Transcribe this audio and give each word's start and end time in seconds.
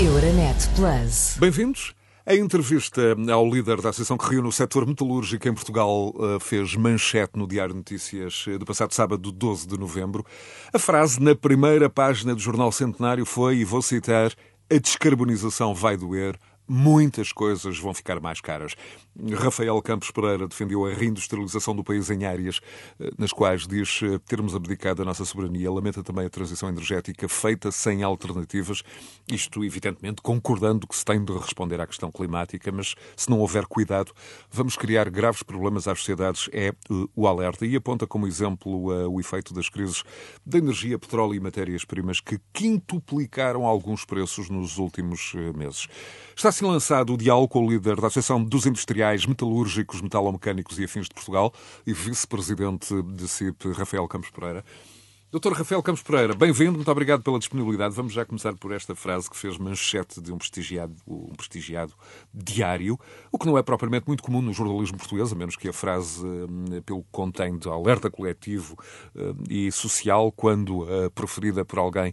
Euronet 0.00 0.56
Plus. 0.74 1.36
Bem-vindos. 1.38 1.94
A 2.24 2.34
entrevista 2.34 3.14
ao 3.30 3.46
líder 3.46 3.82
da 3.82 3.90
associação 3.90 4.16
que 4.16 4.26
reúne 4.26 4.48
o 4.48 4.52
setor 4.52 4.86
metalúrgico 4.86 5.46
em 5.46 5.52
Portugal 5.52 6.14
eh, 6.18 6.38
fez 6.40 6.74
manchete 6.74 7.38
no 7.38 7.46
Diário 7.46 7.74
Notícias 7.74 8.46
eh, 8.48 8.56
do 8.56 8.64
passado 8.64 8.94
sábado, 8.94 9.30
12 9.30 9.68
de 9.68 9.78
novembro. 9.78 10.24
A 10.72 10.78
frase 10.78 11.20
na 11.20 11.34
primeira 11.34 11.90
página 11.90 12.34
do 12.34 12.40
Jornal 12.40 12.72
Centenário 12.72 13.26
foi, 13.26 13.56
e 13.56 13.64
vou 13.64 13.82
citar, 13.82 14.32
a 14.70 14.78
descarbonização 14.78 15.74
vai 15.74 15.94
doer, 15.94 16.38
muitas 16.72 17.32
coisas 17.32 17.78
vão 17.78 17.92
ficar 17.92 18.18
mais 18.18 18.40
caras. 18.40 18.74
Rafael 19.34 19.80
Campos 19.82 20.10
Pereira 20.10 20.48
defendeu 20.48 20.86
a 20.86 20.90
reindustrialização 20.90 21.76
do 21.76 21.84
país 21.84 22.08
em 22.08 22.24
áreas 22.24 22.60
eh, 22.98 23.10
nas 23.18 23.30
quais 23.30 23.66
diz 23.66 24.00
eh, 24.02 24.18
termos 24.26 24.54
abdicado 24.54 25.02
a 25.02 25.04
nossa 25.04 25.22
soberania. 25.26 25.70
Lamenta 25.70 26.02
também 26.02 26.24
a 26.24 26.30
transição 26.30 26.70
energética 26.70 27.28
feita 27.28 27.70
sem 27.70 28.02
alternativas. 28.02 28.82
Isto, 29.30 29.62
evidentemente, 29.62 30.22
concordando 30.22 30.86
que 30.86 30.96
se 30.96 31.04
tem 31.04 31.22
de 31.22 31.34
responder 31.34 31.78
à 31.78 31.86
questão 31.86 32.10
climática, 32.10 32.72
mas 32.72 32.94
se 33.14 33.28
não 33.28 33.40
houver 33.40 33.66
cuidado, 33.66 34.10
vamos 34.50 34.74
criar 34.74 35.10
graves 35.10 35.42
problemas 35.42 35.86
às 35.86 35.98
sociedades. 35.98 36.48
É 36.50 36.68
eh, 36.68 36.74
o 37.14 37.26
alerta. 37.26 37.66
E 37.66 37.76
aponta 37.76 38.06
como 38.06 38.26
exemplo 38.26 38.62
o 39.12 39.20
efeito 39.20 39.52
das 39.52 39.68
crises 39.68 40.04
da 40.46 40.56
energia, 40.56 40.98
petróleo 40.98 41.34
e 41.34 41.40
matérias-primas 41.40 42.18
que 42.18 42.40
quintuplicaram 42.50 43.66
alguns 43.66 44.06
preços 44.06 44.48
nos 44.48 44.78
últimos 44.78 45.34
meses. 45.54 45.86
Está 46.34 46.50
lançado 46.64 47.14
o 47.14 47.16
diálogo 47.16 47.48
com 47.48 47.66
o 47.66 47.70
líder 47.70 47.96
da 47.96 48.06
Associação 48.06 48.42
dos 48.42 48.66
Industriais 48.66 49.26
Metalúrgicos, 49.26 50.00
Metalomecânicos 50.00 50.78
e 50.78 50.84
Afins 50.84 51.08
de 51.08 51.14
Portugal 51.14 51.52
e 51.86 51.92
vice-presidente 51.92 53.02
de 53.02 53.28
CIP, 53.28 53.72
Rafael 53.72 54.06
Campos 54.08 54.30
Pereira. 54.30 54.64
Doutor 55.32 55.54
Rafael 55.54 55.82
Campos 55.82 56.02
Pereira, 56.02 56.34
bem-vindo, 56.34 56.72
muito 56.72 56.90
obrigado 56.90 57.22
pela 57.22 57.38
disponibilidade. 57.38 57.94
Vamos 57.94 58.12
já 58.12 58.22
começar 58.22 58.54
por 58.54 58.70
esta 58.70 58.94
frase 58.94 59.30
que 59.30 59.36
fez 59.38 59.56
manchete 59.56 60.20
de 60.20 60.30
um 60.30 60.36
prestigiado, 60.36 60.94
um 61.08 61.34
prestigiado 61.34 61.94
diário, 62.34 63.00
o 63.32 63.38
que 63.38 63.46
não 63.46 63.56
é 63.56 63.62
propriamente 63.62 64.06
muito 64.06 64.22
comum 64.22 64.42
no 64.42 64.52
jornalismo 64.52 64.98
português, 64.98 65.32
a 65.32 65.34
menos 65.34 65.56
que 65.56 65.70
a 65.70 65.72
frase, 65.72 66.22
eh, 66.76 66.82
pelo 66.82 67.02
que 67.02 67.08
contém 67.10 67.56
de 67.56 67.66
alerta 67.66 68.10
coletivo 68.10 68.76
eh, 69.16 69.32
e 69.48 69.72
social, 69.72 70.30
quando 70.30 70.82
uh, 70.82 71.10
proferida 71.14 71.64
por 71.64 71.78
alguém, 71.78 72.12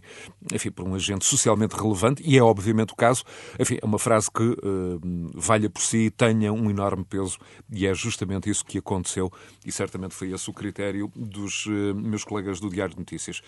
enfim, 0.50 0.70
por 0.70 0.88
um 0.88 0.94
agente 0.94 1.26
socialmente 1.26 1.76
relevante, 1.76 2.22
e 2.24 2.38
é 2.38 2.42
obviamente 2.42 2.94
o 2.94 2.96
caso, 2.96 3.22
enfim, 3.58 3.76
é 3.82 3.84
uma 3.84 3.98
frase 3.98 4.30
que 4.30 4.44
uh, 4.44 4.98
valha 5.34 5.68
por 5.68 5.82
si 5.82 6.10
tenha 6.10 6.54
um 6.54 6.70
enorme 6.70 7.04
peso, 7.04 7.36
e 7.70 7.86
é 7.86 7.92
justamente 7.92 8.48
isso 8.48 8.64
que 8.64 8.78
aconteceu, 8.78 9.30
e 9.66 9.70
certamente 9.70 10.14
foi 10.14 10.32
esse 10.32 10.48
o 10.48 10.54
critério 10.54 11.12
dos 11.14 11.66
meus 11.94 12.24
colegas 12.24 12.58
do 12.58 12.70
Diário 12.70 12.94
de 12.94 13.09
Notícias. 13.10 13.42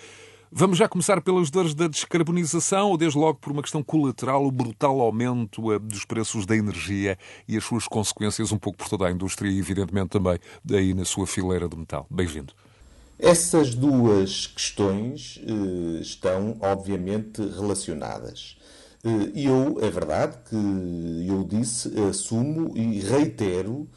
Vamos 0.51 0.77
já 0.77 0.89
começar 0.89 1.23
pelas 1.23 1.51
dores 1.51 1.73
da 1.73 1.87
descarbonização 1.87 2.91
ou 2.91 2.99
desde 2.99 3.17
logo 3.17 3.39
por 3.39 3.53
uma 3.53 3.63
questão 3.63 3.83
colateral, 3.83 4.45
o 4.45 4.51
brutal 4.51 5.01
aumento 5.01 5.73
eh, 5.73 5.79
dos 5.79 6.05
preços 6.05 6.45
da 6.45 6.55
energia 6.55 7.17
e 7.49 7.57
as 7.57 7.65
suas 7.65 7.87
consequências 7.89 8.53
um 8.53 8.59
pouco 8.59 8.77
por 8.77 8.89
toda 8.89 9.07
a 9.07 9.11
indústria 9.11 9.49
e 9.49 9.59
evidentemente 9.59 10.11
também 10.11 10.39
daí 10.63 10.93
na 10.93 11.07
sua 11.07 11.27
fileira 11.27 11.69
de 11.69 11.77
metal. 11.77 12.07
Bem-vindo. 12.11 12.53
Essas 13.19 13.75
duas 13.75 14.47
questões 14.49 15.41
eh, 15.47 16.01
estão 16.03 16.59
obviamente 16.61 17.41
relacionadas. 17.41 18.59
Eh, 19.05 19.31
e 19.35 19.47
eu, 19.47 19.79
é 19.81 19.89
verdade 19.89 20.37
que 20.51 21.27
eu 21.31 21.45
disse, 21.45 21.89
assumo 22.01 22.77
e 22.77 23.01
reitero 23.01 23.89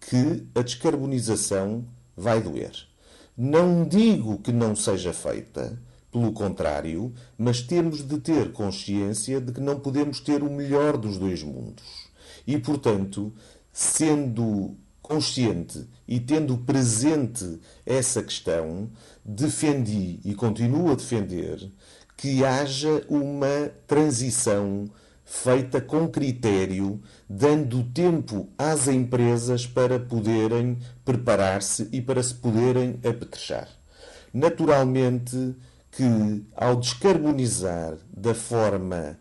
que 0.00 0.46
a 0.54 0.62
descarbonização 0.62 1.86
vai 2.14 2.42
doer. 2.42 2.91
Não 3.36 3.86
digo 3.88 4.38
que 4.38 4.52
não 4.52 4.76
seja 4.76 5.12
feita, 5.12 5.78
pelo 6.10 6.32
contrário, 6.32 7.14
mas 7.38 7.62
temos 7.62 8.06
de 8.06 8.18
ter 8.18 8.52
consciência 8.52 9.40
de 9.40 9.52
que 9.52 9.60
não 9.60 9.80
podemos 9.80 10.20
ter 10.20 10.42
o 10.42 10.50
melhor 10.50 10.98
dos 10.98 11.16
dois 11.16 11.42
mundos. 11.42 12.10
E, 12.46 12.58
portanto, 12.58 13.32
sendo 13.72 14.76
consciente 15.00 15.88
e 16.06 16.20
tendo 16.20 16.58
presente 16.58 17.58
essa 17.86 18.22
questão, 18.22 18.90
defendi 19.24 20.20
e 20.24 20.34
continuo 20.34 20.90
a 20.90 20.94
defender 20.94 21.72
que 22.16 22.44
haja 22.44 23.04
uma 23.08 23.70
transição 23.86 24.84
feita 25.32 25.80
com 25.80 26.06
critério, 26.08 27.00
dando 27.26 27.82
tempo 27.84 28.50
às 28.58 28.86
empresas 28.86 29.66
para 29.66 29.98
poderem 29.98 30.78
preparar-se 31.06 31.88
e 31.90 32.02
para 32.02 32.22
se 32.22 32.34
poderem 32.34 33.00
apetrechar. 33.02 33.66
Naturalmente 34.32 35.56
que, 35.90 36.44
ao 36.54 36.76
descarbonizar 36.76 37.96
da 38.14 38.34
forma 38.34 39.18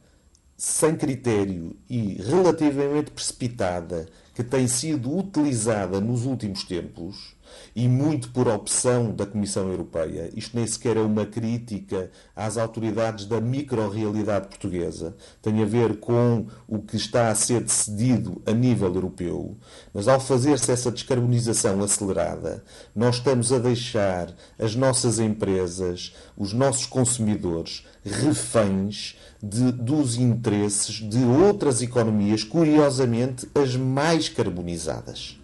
sem 0.58 0.98
critério 0.98 1.78
e 1.90 2.22
relativamente 2.22 3.10
precipitada 3.10 4.06
que 4.42 4.50
tem 4.50 4.68
sido 4.68 5.16
utilizada 5.16 6.02
nos 6.02 6.26
últimos 6.26 6.64
tempos, 6.64 7.36
e 7.76 7.88
muito 7.88 8.30
por 8.32 8.48
opção 8.48 9.14
da 9.14 9.26
Comissão 9.26 9.70
Europeia. 9.70 10.30
Isto 10.36 10.58
nem 10.58 10.66
sequer 10.66 10.98
é 10.98 11.02
uma 11.02 11.26
crítica 11.26 12.10
às 12.36 12.58
autoridades 12.58 13.26
da 13.26 13.40
micro-realidade 13.40 14.48
portuguesa. 14.48 15.16
Tem 15.42 15.62
a 15.62 15.66
ver 15.66 15.98
com 15.98 16.48
o 16.68 16.80
que 16.80 16.96
está 16.96 17.30
a 17.30 17.36
ser 17.36 17.62
decidido 17.62 18.42
a 18.46 18.52
nível 18.52 18.94
europeu. 18.94 19.58
Mas 19.94 20.08
ao 20.08 20.20
fazer-se 20.20 20.72
essa 20.72 20.92
descarbonização 20.92 21.82
acelerada, 21.82 22.64
nós 22.96 23.18
estamos 23.18 23.52
a 23.52 23.60
deixar 23.60 24.34
as 24.58 24.76
nossas 24.76 25.20
empresas, 25.20 26.14
os 26.38 26.54
nossos 26.54 26.86
consumidores, 26.86 27.86
reféns 28.04 29.18
de, 29.42 29.72
dos 29.72 30.18
interesses 30.18 30.96
de 30.96 31.24
outras 31.24 31.82
economias, 31.82 32.44
curiosamente 32.44 33.48
as 33.56 33.76
mais 33.76 34.30
carbonizadas. 34.32 35.40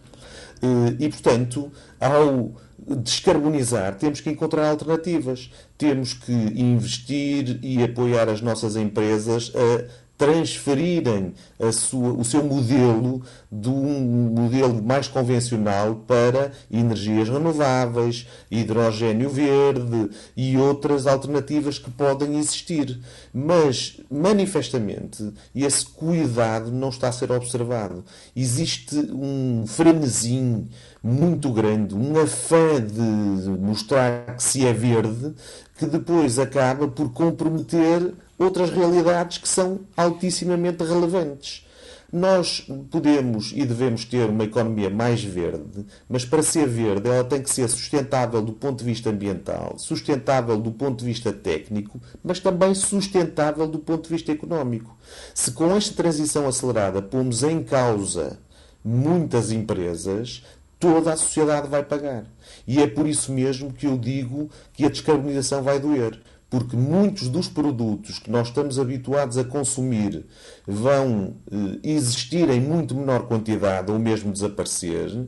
Eh, 0.61 1.05
e, 1.05 1.09
portanto, 1.09 1.71
ao 1.99 2.51
descarbonizar, 2.79 3.95
temos 3.95 4.21
que 4.21 4.29
encontrar 4.29 4.69
alternativas. 4.69 5.51
Temos 5.77 6.13
que 6.13 6.31
investir 6.31 7.59
e 7.61 7.83
apoiar 7.83 8.29
as 8.29 8.41
nossas 8.41 8.75
empresas 8.75 9.51
a 9.55 10.06
transferirem 10.17 11.33
sua, 11.71 12.13
o 12.13 12.25
seu 12.25 12.43
modelo 12.43 13.21
de 13.51 13.69
um 13.69 14.31
modelo 14.35 14.81
mais 14.81 15.07
convencional 15.07 15.95
para 16.07 16.51
energias 16.71 17.29
renováveis, 17.29 18.27
hidrogênio 18.49 19.29
verde 19.29 20.09
e 20.35 20.57
outras 20.57 21.05
alternativas 21.05 21.77
que 21.77 21.91
podem 21.91 22.37
existir. 22.37 22.99
Mas, 23.33 24.01
manifestamente, 24.09 25.31
esse 25.55 25.85
cuidado 25.85 26.71
não 26.71 26.89
está 26.89 27.09
a 27.09 27.11
ser 27.11 27.31
observado. 27.31 28.03
Existe 28.35 28.95
um 28.95 29.65
frenesim 29.67 30.67
muito 31.07 31.49
grande, 31.51 31.95
um 31.95 32.19
afã 32.19 32.81
de 32.81 33.49
mostrar 33.49 34.35
que 34.35 34.43
se 34.43 34.65
é 34.65 34.73
verde, 34.73 35.33
que 35.77 35.85
depois 35.85 36.37
acaba 36.37 36.85
por 36.87 37.13
comprometer 37.13 38.13
outras 38.37 38.69
realidades 38.69 39.37
que 39.37 39.47
são 39.47 39.79
altissimamente 39.95 40.83
relevantes. 40.83 41.65
Nós 42.11 42.65
podemos 42.91 43.53
e 43.55 43.65
devemos 43.65 44.05
ter 44.05 44.29
uma 44.29 44.43
economia 44.43 44.89
mais 44.89 45.23
verde, 45.23 45.85
mas 46.09 46.25
para 46.25 46.43
ser 46.43 46.67
verde 46.67 47.09
ela 47.09 47.23
tem 47.23 47.41
que 47.41 47.49
ser 47.49 47.69
sustentável 47.69 48.41
do 48.41 48.53
ponto 48.53 48.79
de 48.79 48.85
vista 48.85 49.09
ambiental, 49.09 49.75
sustentável 49.77 50.57
do 50.57 50.71
ponto 50.71 50.99
de 50.99 51.05
vista 51.05 51.31
técnico, 51.31 52.01
mas 52.23 52.39
também 52.39 52.73
sustentável 52.73 53.67
do 53.67 53.79
ponto 53.79 54.03
de 54.03 54.09
vista 54.09 54.31
económico. 54.31 54.97
Se 55.33 55.51
com 55.51 55.73
esta 55.75 55.95
transição 55.95 56.47
acelerada 56.47 57.01
pomos 57.01 57.43
em 57.43 57.63
causa 57.63 58.39
muitas 58.87 59.51
empresas, 59.51 60.43
toda 60.79 61.13
a 61.13 61.17
sociedade 61.17 61.67
vai 61.67 61.83
pagar. 61.83 62.25
E 62.65 62.81
é 62.81 62.87
por 62.87 63.07
isso 63.07 63.31
mesmo 63.31 63.73
que 63.73 63.87
eu 63.87 63.97
digo 63.97 64.49
que 64.73 64.85
a 64.85 64.89
descarbonização 64.89 65.63
vai 65.63 65.79
doer 65.79 66.19
porque 66.49 66.77
muitos 66.77 67.27
dos 67.27 67.49
produtos 67.49 68.19
que 68.19 68.31
nós 68.31 68.47
estamos 68.47 68.79
habituados 68.79 69.37
a 69.37 69.43
consumir 69.43 70.25
vão 70.65 71.35
eh, 71.51 71.79
existir 71.83 72.49
em 72.49 72.61
muito 72.61 72.95
menor 72.95 73.27
quantidade 73.27 73.91
ou 73.91 73.99
mesmo 73.99 74.31
desaparecer, 74.31 75.27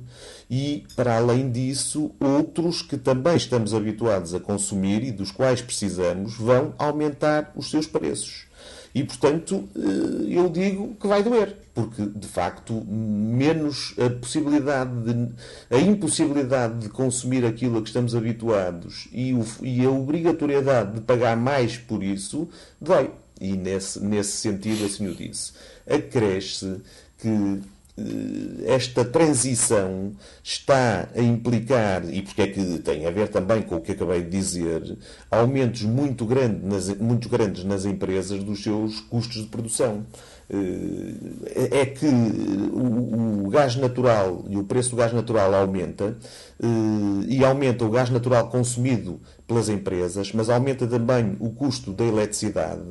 e, 0.49 0.85
para 0.95 1.17
além 1.17 1.51
disso, 1.51 2.11
outros 2.19 2.81
que 2.81 2.97
também 2.97 3.35
estamos 3.35 3.73
habituados 3.73 4.33
a 4.33 4.39
consumir 4.39 5.03
e 5.03 5.11
dos 5.11 5.31
quais 5.31 5.61
precisamos 5.61 6.35
vão 6.35 6.73
aumentar 6.77 7.51
os 7.55 7.69
seus 7.69 7.85
preços. 7.85 8.48
E, 8.93 9.03
portanto, 9.03 9.69
eh, 9.75 10.25
eu 10.29 10.49
digo 10.49 10.95
que 10.99 11.07
vai 11.07 11.21
doer, 11.21 11.55
porque, 11.73 12.05
de 12.05 12.27
facto, 12.27 12.73
menos 12.87 13.93
a 13.99 14.09
possibilidade 14.09 14.91
de, 15.03 15.31
a 15.69 15.79
impossibilidade 15.79 16.79
de 16.79 16.89
consumir 16.89 17.45
aquilo 17.45 17.77
a 17.77 17.81
que 17.81 17.87
estamos 17.87 18.15
habituados 18.15 19.07
e, 19.11 19.33
o, 19.33 19.45
e 19.61 19.85
a 19.85 19.89
obrigatoriedade 19.89 20.95
de 20.95 21.01
pagar 21.01 21.37
mais 21.37 21.77
por 21.77 22.03
isso, 22.03 22.49
dói. 22.81 23.11
E, 23.39 23.55
nesse, 23.55 24.03
nesse 24.03 24.31
sentido, 24.37 24.85
assim 24.85 25.07
o 25.07 25.15
disse. 25.15 25.53
Acresce 25.87 26.81
que 27.17 27.61
esta 28.65 29.03
transição 29.05 30.11
está 30.43 31.09
a 31.15 31.21
implicar, 31.21 32.03
e 32.13 32.21
porque 32.21 32.41
é 32.41 32.47
que 32.47 32.79
tem 32.79 33.05
a 33.05 33.11
ver 33.11 33.29
também 33.29 33.61
com 33.61 33.75
o 33.75 33.81
que 33.81 33.91
acabei 33.91 34.21
de 34.23 34.29
dizer, 34.29 34.97
aumentos 35.29 35.83
muito, 35.83 36.25
grande 36.25 36.65
nas, 36.65 36.89
muito 36.97 37.29
grandes 37.29 37.63
nas 37.63 37.85
empresas 37.85 38.43
dos 38.43 38.63
seus 38.63 38.99
custos 39.01 39.43
de 39.43 39.47
produção. 39.47 40.05
Eh, 40.51 41.81
é 41.81 41.85
que 41.85 42.07
o, 42.07 43.45
o, 43.45 43.49
gás 43.49 43.75
natural 43.75 44.45
e 44.49 44.57
o 44.57 44.63
preço 44.63 44.91
do 44.91 44.95
gás 44.95 45.13
natural 45.13 45.53
aumenta 45.53 46.17
eh, 46.59 46.65
e 47.27 47.45
aumenta 47.45 47.85
o 47.85 47.89
gás 47.91 48.09
natural 48.09 48.49
consumido 48.49 49.19
pelas 49.45 49.69
empresas, 49.69 50.31
mas 50.33 50.49
aumenta 50.49 50.87
também 50.87 51.37
o 51.39 51.51
custo 51.51 51.91
da 51.93 52.03
eletricidade, 52.03 52.81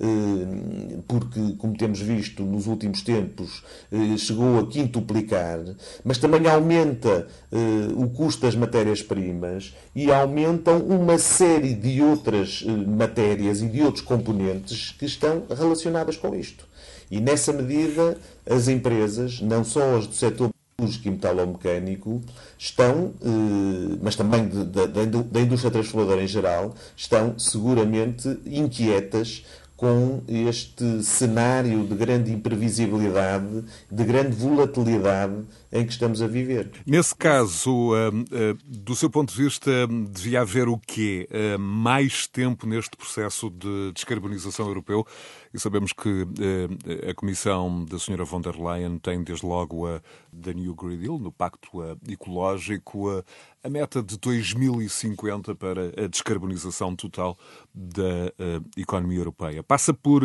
eh, 0.00 0.98
porque, 1.06 1.54
como 1.56 1.76
temos 1.76 2.00
visto 2.00 2.42
nos 2.42 2.66
últimos 2.66 3.02
tempos, 3.02 3.62
chegou 4.18 4.58
a 4.58 4.66
quintuplicar, 4.66 5.60
mas 6.04 6.18
também 6.18 6.46
aumenta 6.48 7.26
o 7.96 8.08
custo 8.08 8.42
das 8.42 8.54
matérias-primas 8.54 9.74
e 9.94 10.10
aumentam 10.12 10.78
uma 10.78 11.18
série 11.18 11.74
de 11.74 12.00
outras 12.00 12.64
matérias 12.86 13.60
e 13.60 13.68
de 13.68 13.82
outros 13.82 14.04
componentes 14.04 14.94
que 14.98 15.04
estão 15.04 15.44
relacionadas 15.48 16.16
com 16.16 16.34
isto. 16.34 16.73
E 17.10 17.20
nessa 17.20 17.52
medida, 17.52 18.16
as 18.48 18.68
empresas, 18.68 19.40
não 19.40 19.64
só 19.64 19.96
as 19.96 20.06
do 20.06 20.14
setor 20.14 20.50
metalúrgico 20.76 21.08
e 21.08 21.10
metalomecânico, 21.10 22.22
estão, 22.58 23.12
eh, 23.22 23.98
mas 24.02 24.16
também 24.16 24.48
da 24.48 25.40
indústria 25.40 25.70
transformadora 25.70 26.22
em 26.22 26.26
geral, 26.26 26.74
estão 26.96 27.38
seguramente 27.38 28.28
inquietas 28.46 29.44
com 29.84 30.22
este 30.26 31.02
cenário 31.02 31.86
de 31.86 31.94
grande 31.94 32.32
imprevisibilidade, 32.32 33.66
de 33.90 34.02
grande 34.02 34.34
volatilidade 34.34 35.44
em 35.70 35.84
que 35.84 35.92
estamos 35.92 36.22
a 36.22 36.26
viver. 36.26 36.70
Nesse 36.86 37.14
caso, 37.14 37.92
hum, 37.92 38.24
hum, 38.32 38.56
do 38.64 38.96
seu 38.96 39.10
ponto 39.10 39.34
de 39.34 39.42
vista, 39.42 39.70
devia 40.10 40.40
haver 40.40 40.68
o 40.68 40.78
quê? 40.78 41.28
Hum, 41.30 41.58
mais 41.58 42.26
tempo 42.26 42.66
neste 42.66 42.96
processo 42.96 43.50
de 43.50 43.92
descarbonização 43.92 44.68
europeu? 44.68 45.06
E 45.52 45.60
sabemos 45.60 45.92
que 45.92 46.26
a 47.08 47.14
Comissão 47.14 47.84
da 47.84 47.96
Sra. 47.98 48.24
von 48.24 48.40
der 48.40 48.56
Leyen 48.56 48.98
tem 48.98 49.22
desde 49.22 49.46
logo 49.46 49.86
a 49.86 50.00
da 50.32 50.52
New 50.52 50.74
Green 50.74 50.98
Deal, 50.98 51.18
no 51.18 51.30
Pacto 51.30 51.80
Ecológico, 52.08 53.22
a 53.64 53.70
meta 53.70 54.02
de 54.02 54.18
2050 54.18 55.54
para 55.54 55.86
a 56.04 56.06
descarbonização 56.06 56.94
total 56.94 57.38
da 57.74 58.30
economia 58.76 59.18
europeia. 59.18 59.62
Passa 59.62 59.94
por, 59.94 60.22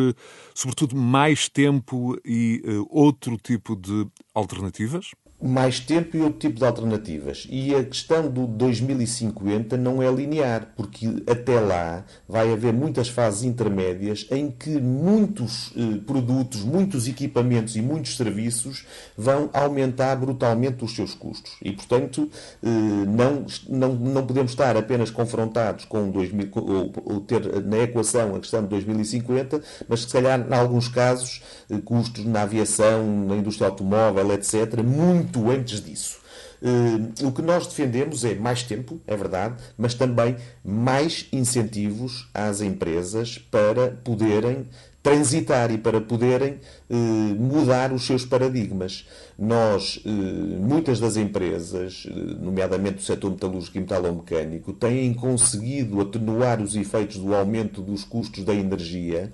sobretudo, 0.53 0.95
mais 0.97 1.47
tempo 1.47 2.19
e 2.25 2.62
outro 2.89 3.38
tipo 3.38 3.77
de 3.77 4.06
alternativas? 4.33 5.12
Mais 5.41 5.80
tempo 5.80 6.18
e 6.18 6.21
outro 6.21 6.39
tipo 6.39 6.59
de 6.59 6.65
alternativas. 6.65 7.47
E 7.50 7.74
a 7.74 7.83
questão 7.83 8.30
do 8.30 8.45
2050 8.45 9.77
não 9.77 10.03
é 10.03 10.12
linear, 10.12 10.68
porque 10.75 11.07
até 11.25 11.59
lá 11.59 12.03
vai 12.27 12.51
haver 12.51 12.74
muitas 12.74 13.07
fases 13.07 13.44
intermédias 13.44 14.27
em 14.31 14.51
que 14.51 14.81
muitos 14.81 15.71
eh, 15.77 16.00
produtos, 16.06 16.63
muitos 16.63 17.07
equipamentos 17.07 17.75
e 17.77 17.81
muitos 17.81 18.18
serviços 18.18 18.86
vão 19.18 19.50
aumentar 19.53 20.15
brutalmente 20.18 20.83
os 20.83 20.94
seus 20.94 21.13
custos. 21.13 21.53
E, 21.62 21.71
portanto, 21.71 22.30
eh, 22.62 22.68
não, 22.68 23.45
não, 23.69 23.94
não 23.95 24.25
podemos 24.25 24.51
estar 24.51 24.75
apenas 24.75 25.09
confrontados 25.09 25.86
com 25.86 26.09
2000, 26.09 26.50
ou, 26.56 26.91
ou 27.06 27.21
ter 27.21 27.63
na 27.63 27.77
equação 27.80 28.36
a 28.36 28.39
questão 28.39 28.62
de 28.63 28.68
2050, 28.68 29.62
mas 29.88 30.01
se 30.01 30.07
calhar, 30.07 30.45
em 30.50 30.53
alguns 30.53 30.89
casos, 30.89 31.41
eh, 31.69 31.77
custos 31.83 32.25
na 32.25 32.41
aviação, 32.41 33.25
na 33.25 33.38
indústria 33.38 33.69
automóvel, 33.69 34.33
etc., 34.33 34.83
muito 34.83 35.28
muito 35.37 35.49
antes 35.49 35.83
disso. 35.83 36.17
Uh, 36.61 37.27
o 37.27 37.31
que 37.31 37.41
nós 37.41 37.67
defendemos 37.67 38.25
é 38.25 38.35
mais 38.35 38.63
tempo, 38.63 38.99
é 39.07 39.15
verdade, 39.15 39.55
mas 39.77 39.93
também 39.93 40.35
mais 40.63 41.25
incentivos 41.31 42.27
às 42.33 42.59
empresas 42.59 43.37
para 43.37 43.91
poderem 44.03 44.67
transitar 45.01 45.72
e 45.72 45.78
para 45.78 46.01
poderem 46.01 46.60
eh, 46.90 46.96
mudar 47.38 47.94
os 47.94 48.06
seus 48.06 48.25
paradigmas. 48.25 49.07
Nós, 49.38 50.01
eh, 50.06 50.10
muitas 50.10 51.00
das 51.00 51.16
empresas, 51.16 52.06
eh, 52.06 52.13
nomeadamente 52.40 52.98
o 52.98 53.01
setor 53.01 53.31
metalúrgico 53.31 53.78
e 53.78 53.81
metalomecânico, 53.81 54.74
têm 54.74 55.13
conseguido 55.13 56.01
atenuar 56.01 56.62
os 56.62 56.75
efeitos 56.75 57.18
do 57.18 57.34
aumento 57.34 57.81
dos 57.81 58.04
custos 58.04 58.44
da 58.44 58.54
energia, 58.54 59.31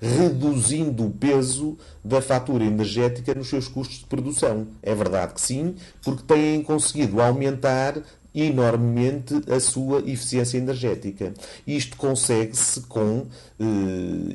reduzindo 0.00 1.06
o 1.06 1.10
peso 1.10 1.76
da 2.04 2.22
fatura 2.22 2.64
energética 2.64 3.34
nos 3.34 3.48
seus 3.48 3.66
custos 3.66 3.98
de 3.98 4.06
produção. 4.06 4.68
É 4.80 4.94
verdade 4.94 5.34
que 5.34 5.40
sim, 5.40 5.74
porque 6.02 6.22
têm 6.22 6.62
conseguido 6.62 7.20
aumentar 7.20 8.00
enormemente 8.34 9.34
a 9.50 9.58
sua 9.58 10.00
eficiência 10.00 10.58
energética. 10.58 11.32
Isto 11.66 11.96
consegue-se 11.96 12.82
com 12.82 13.26
eh, 13.58 13.64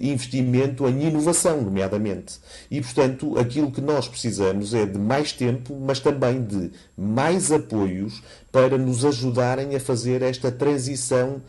investimento 0.02 0.88
em 0.88 1.08
inovação, 1.08 1.62
nomeadamente. 1.62 2.40
E, 2.70 2.82
portanto, 2.82 3.38
aquilo 3.38 3.72
que 3.72 3.82
nós 3.82 4.08
precisamos 4.08 4.74
é 4.74 4.86
de 4.86 4.98
mais 4.98 5.32
tempo, 5.32 5.78
mas 5.80 6.00
também 6.00 6.44
de 6.44 6.72
mais 6.98 7.52
apoios 7.52 8.22
para 8.52 8.78
nos 8.78 9.06
ajudarem 9.06 9.76
a 9.76 9.80
fazer 9.80 10.22
esta 10.22 10.52
transição. 10.52 11.42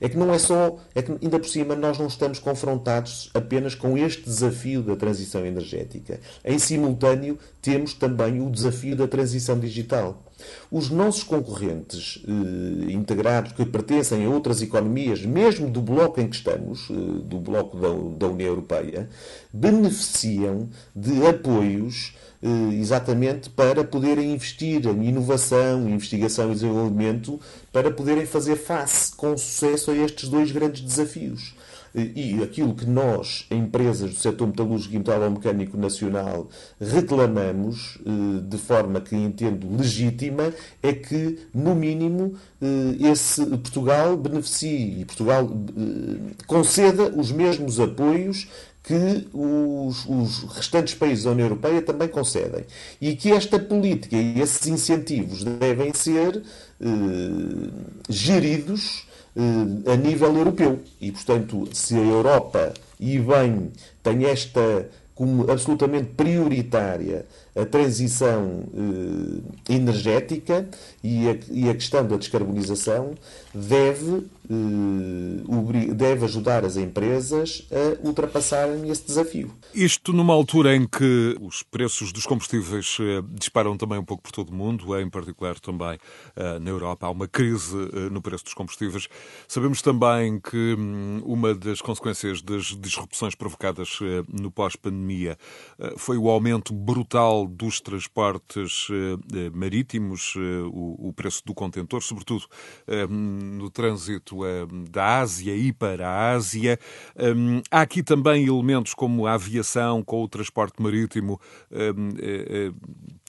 É 0.00 0.08
que 0.08 0.16
não 0.16 0.32
é 0.32 0.38
só, 0.38 0.76
é 0.94 1.02
que 1.02 1.12
ainda 1.22 1.38
por 1.38 1.48
cima 1.48 1.76
nós 1.76 1.98
não 1.98 2.08
estamos 2.08 2.38
confrontados 2.38 3.30
apenas 3.32 3.74
com 3.74 3.96
este 3.96 4.22
desafio 4.24 4.82
da 4.82 4.96
transição 4.96 5.46
energética. 5.46 6.20
Em 6.44 6.58
simultâneo, 6.58 7.38
temos 7.60 7.94
também 7.94 8.40
o 8.40 8.50
desafio 8.50 8.96
da 8.96 9.06
transição 9.06 9.58
digital. 9.58 10.24
Os 10.70 10.90
nossos 10.90 11.22
concorrentes 11.22 12.20
eh, 12.26 12.92
integrados, 12.92 13.52
que 13.52 13.64
pertencem 13.64 14.24
a 14.24 14.28
outras 14.28 14.60
economias, 14.60 15.24
mesmo 15.24 15.70
do 15.70 15.80
bloco 15.80 16.20
em 16.20 16.28
que 16.28 16.34
estamos, 16.34 16.88
eh, 16.90 16.94
do 17.24 17.38
bloco 17.38 17.76
da, 17.76 17.88
da 17.88 18.32
União 18.32 18.48
Europeia, 18.48 19.08
beneficiam 19.52 20.68
de 20.96 21.24
apoios 21.24 22.14
exatamente 22.72 23.48
para 23.50 23.84
poderem 23.84 24.32
investir 24.32 24.86
em 24.86 25.08
inovação, 25.08 25.88
investigação 25.88 26.50
e 26.50 26.54
desenvolvimento, 26.54 27.40
para 27.72 27.90
poderem 27.90 28.26
fazer 28.26 28.56
face 28.56 29.14
com 29.14 29.36
sucesso 29.36 29.90
a 29.90 29.96
estes 29.96 30.28
dois 30.28 30.50
grandes 30.50 30.82
desafios. 30.82 31.54
Eh, 31.94 32.10
e 32.14 32.42
aquilo 32.42 32.74
que 32.74 32.86
nós, 32.86 33.46
empresas 33.50 34.10
do 34.10 34.16
setor 34.16 34.48
metalúrgico 34.48 34.94
e 34.94 34.98
metalomecânico 34.98 35.76
nacional, 35.76 36.48
reclamamos, 36.80 37.98
eh, 38.04 38.40
de 38.42 38.58
forma 38.58 39.00
que 39.00 39.14
entendo 39.14 39.68
legítima, 39.76 40.52
é 40.82 40.92
que, 40.92 41.38
no 41.54 41.74
mínimo, 41.74 42.34
esse 43.00 43.44
Portugal 43.44 44.16
beneficie 44.16 45.00
e 45.00 45.04
Portugal 45.04 45.50
conceda 46.46 47.08
os 47.08 47.32
mesmos 47.32 47.80
apoios 47.80 48.46
que 48.82 49.28
os, 49.32 50.04
os, 50.06 50.42
restantes 50.54 50.94
países 50.94 51.24
da 51.24 51.30
União 51.30 51.46
Europeia 51.46 51.80
também 51.80 52.08
concedem. 52.08 52.64
E 53.00 53.14
que 53.14 53.30
esta 53.30 53.58
política 53.58 54.16
e 54.16 54.40
esses 54.40 54.66
incentivos 54.66 55.44
devem 55.44 55.94
ser 55.94 56.42
eh, 56.80 56.84
geridos 58.08 59.06
eh, 59.36 59.92
a 59.92 59.96
nível 59.96 60.36
europeu. 60.36 60.80
E, 61.00 61.12
portanto, 61.12 61.68
se 61.72 61.94
a 61.94 62.00
Europa, 62.00 62.74
e 62.98 63.18
bem, 63.18 63.70
tem 64.02 64.24
esta 64.24 64.88
como 65.14 65.50
absolutamente 65.50 66.14
prioritária 66.16 67.26
a 67.54 67.66
transição 67.66 68.64
eh, 69.68 69.74
energética 69.74 70.68
e 71.02 71.28
a, 71.28 71.36
e 71.50 71.68
a, 71.68 71.74
questão 71.74 72.06
da 72.06 72.16
descarbonização 72.16 73.14
deve, 73.54 74.26
eh, 74.50 75.94
deve 75.94 76.24
ajudar 76.24 76.64
as 76.64 76.76
empresas 76.76 77.66
a 77.70 78.06
ultrapassarem 78.06 78.88
esse 78.90 79.06
desafio. 79.06 79.50
Isto 79.74 80.12
numa 80.12 80.34
altura 80.34 80.76
em 80.76 80.86
que 80.86 81.36
os 81.40 81.62
preços 81.62 82.12
dos 82.12 82.26
combustíveis 82.26 82.98
eh, 83.00 83.22
disparam 83.30 83.76
também 83.76 83.98
um 83.98 84.04
pouco 84.04 84.22
por 84.22 84.32
todo 84.32 84.50
o 84.50 84.54
mundo, 84.54 84.98
em 84.98 85.08
particular 85.08 85.58
também 85.58 85.98
eh, 86.36 86.58
na 86.58 86.70
Europa, 86.70 87.06
há 87.06 87.10
uma 87.10 87.26
crise 87.26 87.76
eh, 87.92 88.10
no 88.10 88.20
preço 88.20 88.44
dos 88.44 88.54
combustíveis. 88.54 89.08
Sabemos 89.48 89.80
também 89.80 90.38
que 90.38 90.74
hum, 90.78 91.22
uma 91.24 91.54
das 91.54 91.80
consequências 91.80 92.42
das 92.42 92.76
disrupções 92.78 93.34
provocadas 93.34 93.98
no 94.30 94.50
pós-pandemia 94.50 95.38
foi 95.96 96.16
o 96.16 96.28
aumento 96.28 96.72
brutal 96.72 97.41
dos 97.46 97.80
transportes 97.80 98.88
eh, 98.90 99.46
eh, 99.46 99.50
marítimos, 99.50 100.34
eh, 100.36 100.40
o 100.72 101.12
preço 101.14 101.42
do 101.44 101.54
contentor, 101.54 102.02
sobretudo 102.02 102.46
no 103.08 103.70
trânsito 103.70 104.38
da 104.90 105.20
Ásia 105.20 105.54
e 105.54 105.72
para 105.72 106.08
a 106.08 106.32
Ásia. 106.32 106.78
Há 107.70 107.82
aqui 107.82 108.02
também 108.02 108.46
elementos 108.46 108.94
como 108.94 109.26
a 109.26 109.34
aviação, 109.34 110.02
com 110.02 110.22
o 110.22 110.28
transporte 110.28 110.82
marítimo, 110.82 111.40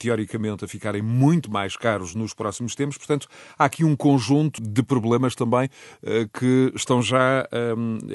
teoricamente, 0.04 0.66
a 0.66 0.68
ficarem 0.68 1.02
muito 1.02 1.50
mais 1.50 1.78
caros 1.78 2.14
nos 2.14 2.34
próximos 2.34 2.76
tempos. 2.76 2.98
Portanto, 2.98 3.26
há 3.58 3.64
aqui 3.64 3.86
um 3.86 3.96
conjunto 3.96 4.62
de 4.62 4.84
problemas 4.84 5.34
também 5.34 5.70
que 6.38 6.74
estão 6.76 7.02
já 7.02 7.48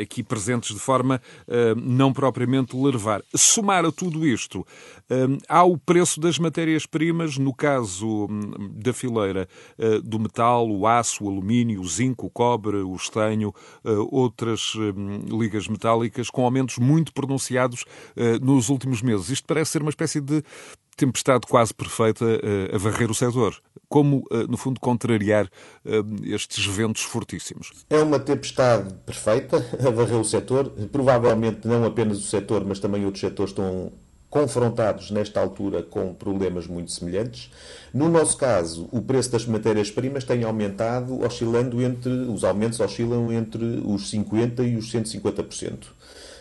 aqui 0.00 0.22
presentes 0.22 0.74
de 0.74 0.80
forma 0.80 1.18
não 1.76 2.12
propriamente 2.12 2.76
levar. 2.76 3.22
Somar 3.34 3.86
a 3.86 3.90
tudo 3.90 4.26
isto, 4.26 4.66
há 5.48 5.64
o 5.64 5.78
preço 5.78 6.20
das 6.20 6.38
matérias-primas, 6.38 7.38
no 7.38 7.54
caso 7.54 8.26
hum, 8.26 8.72
da 8.74 8.92
fileira 8.92 9.48
do 10.04 10.18
metal, 10.18 10.68
o 10.68 10.86
aço, 10.86 11.24
o 11.24 11.30
alumínio, 11.30 11.80
o 11.80 11.88
zinco, 11.88 12.26
o 12.26 12.30
cobre, 12.30 12.76
o 12.76 12.94
estanho, 12.94 13.54
outras 14.10 14.74
hum, 14.74 15.20
ligas 15.40 15.66
metálicas, 15.68 16.28
com 16.28 16.44
aumentos 16.44 16.76
muito 16.76 17.14
pronunciados 17.14 17.86
nos 18.42 18.68
últimos 18.68 19.00
meses. 19.00 19.30
Isto 19.30 19.46
parece 19.46 19.70
ser 19.70 19.80
uma 19.80 19.90
espécie 19.90 20.20
de 20.20 20.42
tempestade 20.98 21.46
quase 21.46 21.72
perfeita 21.72 22.24
uh, 22.24 22.74
a 22.74 22.78
varrer 22.78 23.10
o 23.10 23.14
setor. 23.14 23.56
Como, 23.88 24.18
uh, 24.30 24.46
no 24.48 24.56
fundo, 24.56 24.80
contrariar 24.80 25.46
uh, 25.46 26.26
estes 26.26 26.66
ventos 26.66 27.02
fortíssimos? 27.02 27.70
É 27.88 28.02
uma 28.02 28.18
tempestade 28.18 28.92
perfeita 29.06 29.56
a 29.86 29.90
varrer 29.90 30.18
o 30.18 30.24
setor. 30.24 30.70
Provavelmente 30.92 31.66
não 31.66 31.84
apenas 31.84 32.18
o 32.18 32.22
setor, 32.22 32.64
mas 32.64 32.80
também 32.80 33.04
outros 33.04 33.20
setores 33.20 33.52
estão 33.52 33.92
confrontados 34.28 35.10
nesta 35.10 35.40
altura 35.40 35.82
com 35.82 36.12
problemas 36.12 36.66
muito 36.66 36.92
semelhantes. 36.92 37.50
No 37.94 38.10
nosso 38.10 38.36
caso, 38.36 38.86
o 38.92 39.00
preço 39.00 39.32
das 39.32 39.46
matérias-primas 39.46 40.24
tem 40.24 40.44
aumentado, 40.44 41.24
oscilando 41.24 41.80
entre, 41.80 42.10
os 42.10 42.44
aumentos 42.44 42.78
oscilam 42.80 43.32
entre 43.32 43.64
os 43.86 44.12
50% 44.12 44.70
e 44.70 44.76
os 44.76 44.92
150%. 44.92 45.97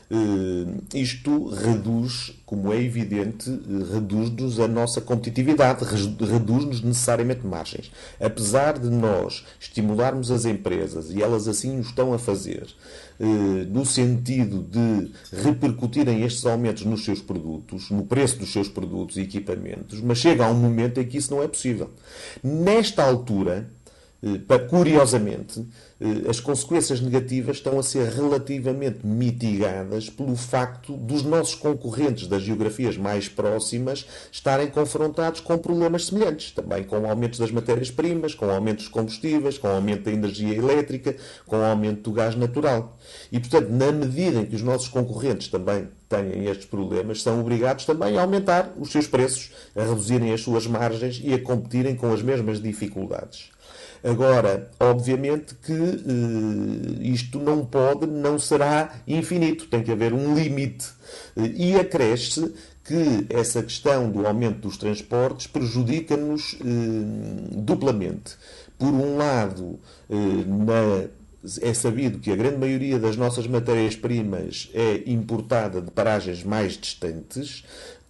Uh, 0.09 0.81
isto 0.93 1.49
reduz, 1.49 2.33
como 2.45 2.71
é 2.71 2.81
evidente, 2.81 3.49
uh, 3.49 3.93
reduz-nos 3.93 4.57
a 4.57 4.65
nossa 4.65 5.01
competitividade, 5.01 5.83
reduz-nos 5.83 6.81
necessariamente 6.81 7.45
margens. 7.45 7.91
Apesar 8.17 8.79
de 8.79 8.89
nós 8.89 9.43
estimularmos 9.59 10.31
as 10.31 10.45
empresas, 10.45 11.11
e 11.11 11.21
elas 11.21 11.45
assim 11.49 11.77
o 11.77 11.81
estão 11.81 12.13
a 12.13 12.17
fazer, 12.19 12.67
uh, 13.19 13.25
no 13.69 13.85
sentido 13.85 14.63
de 14.63 15.11
repercutirem 15.43 16.23
estes 16.23 16.45
aumentos 16.45 16.85
nos 16.85 17.03
seus 17.03 17.21
produtos, 17.21 17.89
no 17.89 18.05
preço 18.05 18.39
dos 18.39 18.53
seus 18.53 18.69
produtos 18.69 19.17
e 19.17 19.21
equipamentos, 19.21 19.99
mas 19.99 20.19
chega 20.19 20.45
a 20.45 20.49
um 20.49 20.55
momento 20.55 21.01
em 21.01 21.05
que 21.05 21.17
isso 21.17 21.33
não 21.33 21.43
é 21.43 21.49
possível. 21.49 21.89
Nesta 22.41 23.03
altura, 23.03 23.69
curiosamente, 24.69 25.59
eh, 25.59 25.63
as 26.29 26.39
consequências 26.39 27.01
negativas 27.01 27.57
estão 27.57 27.79
a 27.79 27.83
ser 27.83 28.09
relativamente 28.09 29.05
mitigadas 29.05 30.09
pelo 30.09 30.35
facto 30.35 30.93
dos 30.95 31.23
nossos 31.23 31.55
concorrentes 31.55 32.27
das 32.27 32.43
geografias 32.43 32.95
mais 32.97 33.27
próximas 33.27 34.05
estarem 34.31 34.67
confrontados 34.67 35.39
com 35.39 35.57
problemas 35.57 36.05
semelhantes, 36.05 36.51
também 36.51 36.83
com 36.83 37.09
aumentos 37.09 37.39
das 37.39 37.51
matérias-primas, 37.51 38.35
com 38.35 38.47
aumentos 38.49 38.85
dos 38.85 38.93
combustíveis, 38.93 39.57
com 39.57 39.67
aumento 39.67 40.03
da 40.03 40.11
energia 40.11 40.55
elétrica, 40.55 41.15
com 41.47 41.55
aumento 41.55 42.03
do 42.03 42.11
gás 42.11 42.35
natural. 42.35 42.95
E, 43.31 43.39
portanto, 43.39 43.69
na 43.69 43.91
medida 43.91 44.41
em 44.41 44.45
que 44.45 44.55
os 44.55 44.61
nossos 44.61 44.87
concorrentes 44.87 45.47
também 45.47 45.87
têm 46.07 46.45
estes 46.45 46.67
problemas, 46.67 47.23
são 47.23 47.39
obrigados 47.39 47.85
também 47.85 48.17
a 48.17 48.21
aumentar 48.21 48.73
os 48.77 48.91
seus 48.91 49.07
preços, 49.07 49.51
a 49.75 49.81
reduzirem 49.81 50.31
as 50.31 50.41
suas 50.41 50.67
margens 50.67 51.19
e 51.23 51.33
a 51.33 51.41
competirem 51.41 51.95
com 51.95 52.13
as 52.13 52.21
mesmas 52.21 52.61
dificuldades. 52.61 53.56
Agora, 54.03 54.69
obviamente 54.79 55.55
que 55.55 55.73
uh, 55.73 57.01
isto 57.01 57.39
não 57.39 57.65
pode, 57.65 58.05
não 58.05 58.37
será 58.39 58.93
infinito, 59.07 59.67
tem 59.67 59.83
que 59.83 59.91
haver 59.91 60.13
um 60.13 60.35
limite. 60.35 60.87
Uh, 61.35 61.45
e 61.55 61.75
acresce 61.75 62.53
que 62.83 63.25
essa 63.29 63.61
questão 63.61 64.09
do 64.09 64.25
aumento 64.25 64.59
dos 64.59 64.77
transportes 64.77 65.47
prejudica-nos 65.47 66.53
uh, 66.53 67.61
duplamente. 67.61 68.35
Por 68.77 68.93
um 68.93 69.17
lado, 69.17 69.79
na 70.07 71.09
é 71.61 71.73
sabido 71.73 72.19
que 72.19 72.31
a 72.31 72.35
grande 72.35 72.57
maioria 72.57 72.99
das 72.99 73.15
nossas 73.15 73.47
matérias-primas 73.47 74.69
é 74.73 75.03
importada 75.05 75.81
de 75.81 75.91
paragens 75.91 76.43
mais 76.43 76.77
distantes, 76.77 77.63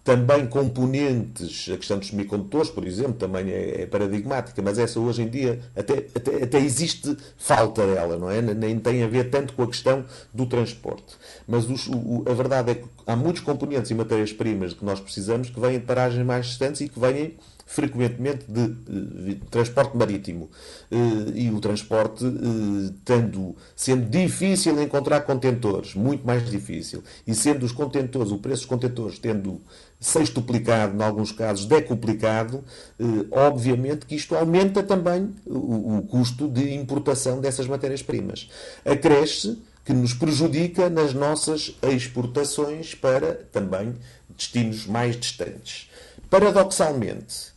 também 0.08 0.46
componentes, 0.46 1.68
a 1.70 1.76
questão 1.76 1.98
dos 1.98 2.08
semicondutores, 2.08 2.70
por 2.70 2.86
exemplo, 2.86 3.12
também 3.12 3.50
é, 3.50 3.82
é 3.82 3.86
paradigmática, 3.86 4.62
mas 4.62 4.78
essa 4.78 4.98
hoje 4.98 5.20
em 5.20 5.28
dia 5.28 5.60
até, 5.76 6.06
até, 6.14 6.44
até, 6.44 6.58
existe 6.60 7.14
falta 7.36 7.86
dela, 7.86 8.16
não 8.16 8.30
é? 8.30 8.40
Nem 8.40 8.78
tem 8.78 9.02
a 9.02 9.06
ver 9.06 9.28
tanto 9.28 9.52
com 9.52 9.64
a 9.64 9.66
questão 9.66 10.06
do 10.32 10.46
transporte. 10.46 11.14
Mas 11.46 11.68
os, 11.68 11.88
o, 11.88 12.24
a 12.26 12.32
verdade 12.32 12.70
é 12.70 12.74
que 12.76 12.86
há 13.06 13.14
muitos 13.14 13.42
componentes 13.42 13.90
e 13.90 13.94
matérias-primas 13.94 14.72
que 14.72 14.82
nós 14.82 14.98
precisamos 14.98 15.50
que 15.50 15.60
vêm 15.60 15.72
de 15.78 15.84
paragens 15.84 16.24
mais 16.24 16.46
distantes 16.46 16.80
e 16.80 16.88
que 16.88 16.98
vêm 16.98 17.36
frequentemente 17.68 18.46
de, 18.48 18.66
de, 18.66 19.34
de 19.34 19.46
transporte 19.50 19.94
marítimo. 19.94 20.48
Eh, 20.90 21.32
e 21.34 21.50
o 21.50 21.60
transporte, 21.60 22.24
eh, 22.24 22.94
tendo, 23.04 23.54
sendo 23.76 24.08
difícil 24.08 24.80
encontrar 24.82 25.20
contentores, 25.20 25.94
muito 25.94 26.26
mais 26.26 26.48
difícil, 26.50 27.04
e 27.26 27.34
sendo 27.34 27.66
os 27.66 27.72
contentores, 27.72 28.32
o 28.32 28.38
preço 28.38 28.62
dos 28.62 28.70
contentores 28.70 29.18
tendo 29.18 29.60
sextuplicado, 30.00 30.96
em 30.96 31.02
alguns 31.02 31.32
casos 31.32 31.66
decuplicado, 31.66 32.64
eh, 32.98 33.04
obviamente 33.30 34.06
que 34.06 34.14
isto 34.14 34.36
aumenta 34.36 34.82
também 34.82 35.34
o, 35.44 35.98
o 35.98 36.02
custo 36.02 36.48
de 36.48 36.74
importação 36.74 37.40
dessas 37.40 37.66
matérias-primas. 37.66 38.48
Acresce 38.84 39.60
que 39.84 39.92
nos 39.92 40.12
prejudica 40.12 40.88
nas 40.90 41.14
nossas 41.14 41.74
exportações 41.82 42.94
para 42.94 43.34
também 43.50 43.96
destinos 44.36 44.86
mais 44.86 45.18
distantes. 45.18 45.90
Paradoxalmente, 46.28 47.52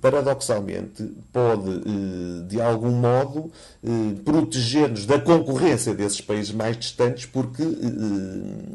paradoxalmente, 0.00 1.02
pode, 1.32 1.70
eh, 1.70 2.42
de 2.48 2.60
algum 2.60 2.92
modo, 2.92 3.50
eh, 3.84 4.14
proteger-nos 4.24 5.06
da 5.06 5.18
concorrência 5.18 5.94
desses 5.94 6.20
países 6.20 6.52
mais 6.52 6.76
distantes, 6.76 7.26
porque, 7.26 7.62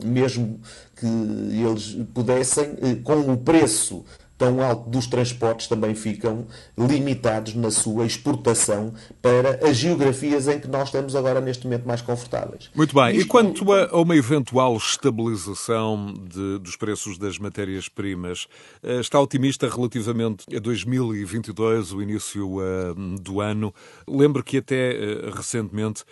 mesmo 0.03 0.59
que 0.95 1.05
eles 1.05 1.97
pudessem, 2.13 2.75
com 3.03 3.31
o 3.31 3.37
preço 3.37 4.05
tão 4.37 4.61
alto 4.61 4.89
dos 4.89 5.07
transportes 5.07 5.67
também 5.67 5.95
ficam 5.95 6.45
limitados 6.77 7.55
na 7.55 7.71
sua 7.71 8.05
exportação 8.05 8.93
para 9.21 9.67
as 9.67 9.77
geografias 9.77 10.47
em 10.47 10.59
que 10.59 10.67
nós 10.67 10.89
estamos 10.89 11.15
agora 11.15 11.39
neste 11.39 11.65
momento 11.65 11.87
mais 11.87 12.01
confortáveis. 12.01 12.69
Muito 12.75 12.93
bem. 12.93 13.11
Isto... 13.11 13.21
E 13.21 13.25
quanto 13.25 13.73
a 13.73 13.97
uma 13.97 14.15
eventual 14.15 14.75
estabilização 14.75 16.13
de, 16.13 16.59
dos 16.59 16.75
preços 16.75 17.17
das 17.17 17.39
matérias-primas, 17.39 18.47
eh, 18.83 18.99
está 18.99 19.19
otimista 19.19 19.69
relativamente 19.69 20.45
a 20.55 20.59
2022, 20.59 21.93
o 21.93 22.01
início 22.01 22.57
uh, 22.57 22.93
do 23.21 23.39
ano? 23.39 23.73
Lembro 24.07 24.43
que 24.43 24.57
até 24.57 24.91
uh, 24.93 25.35
recentemente 25.35 26.03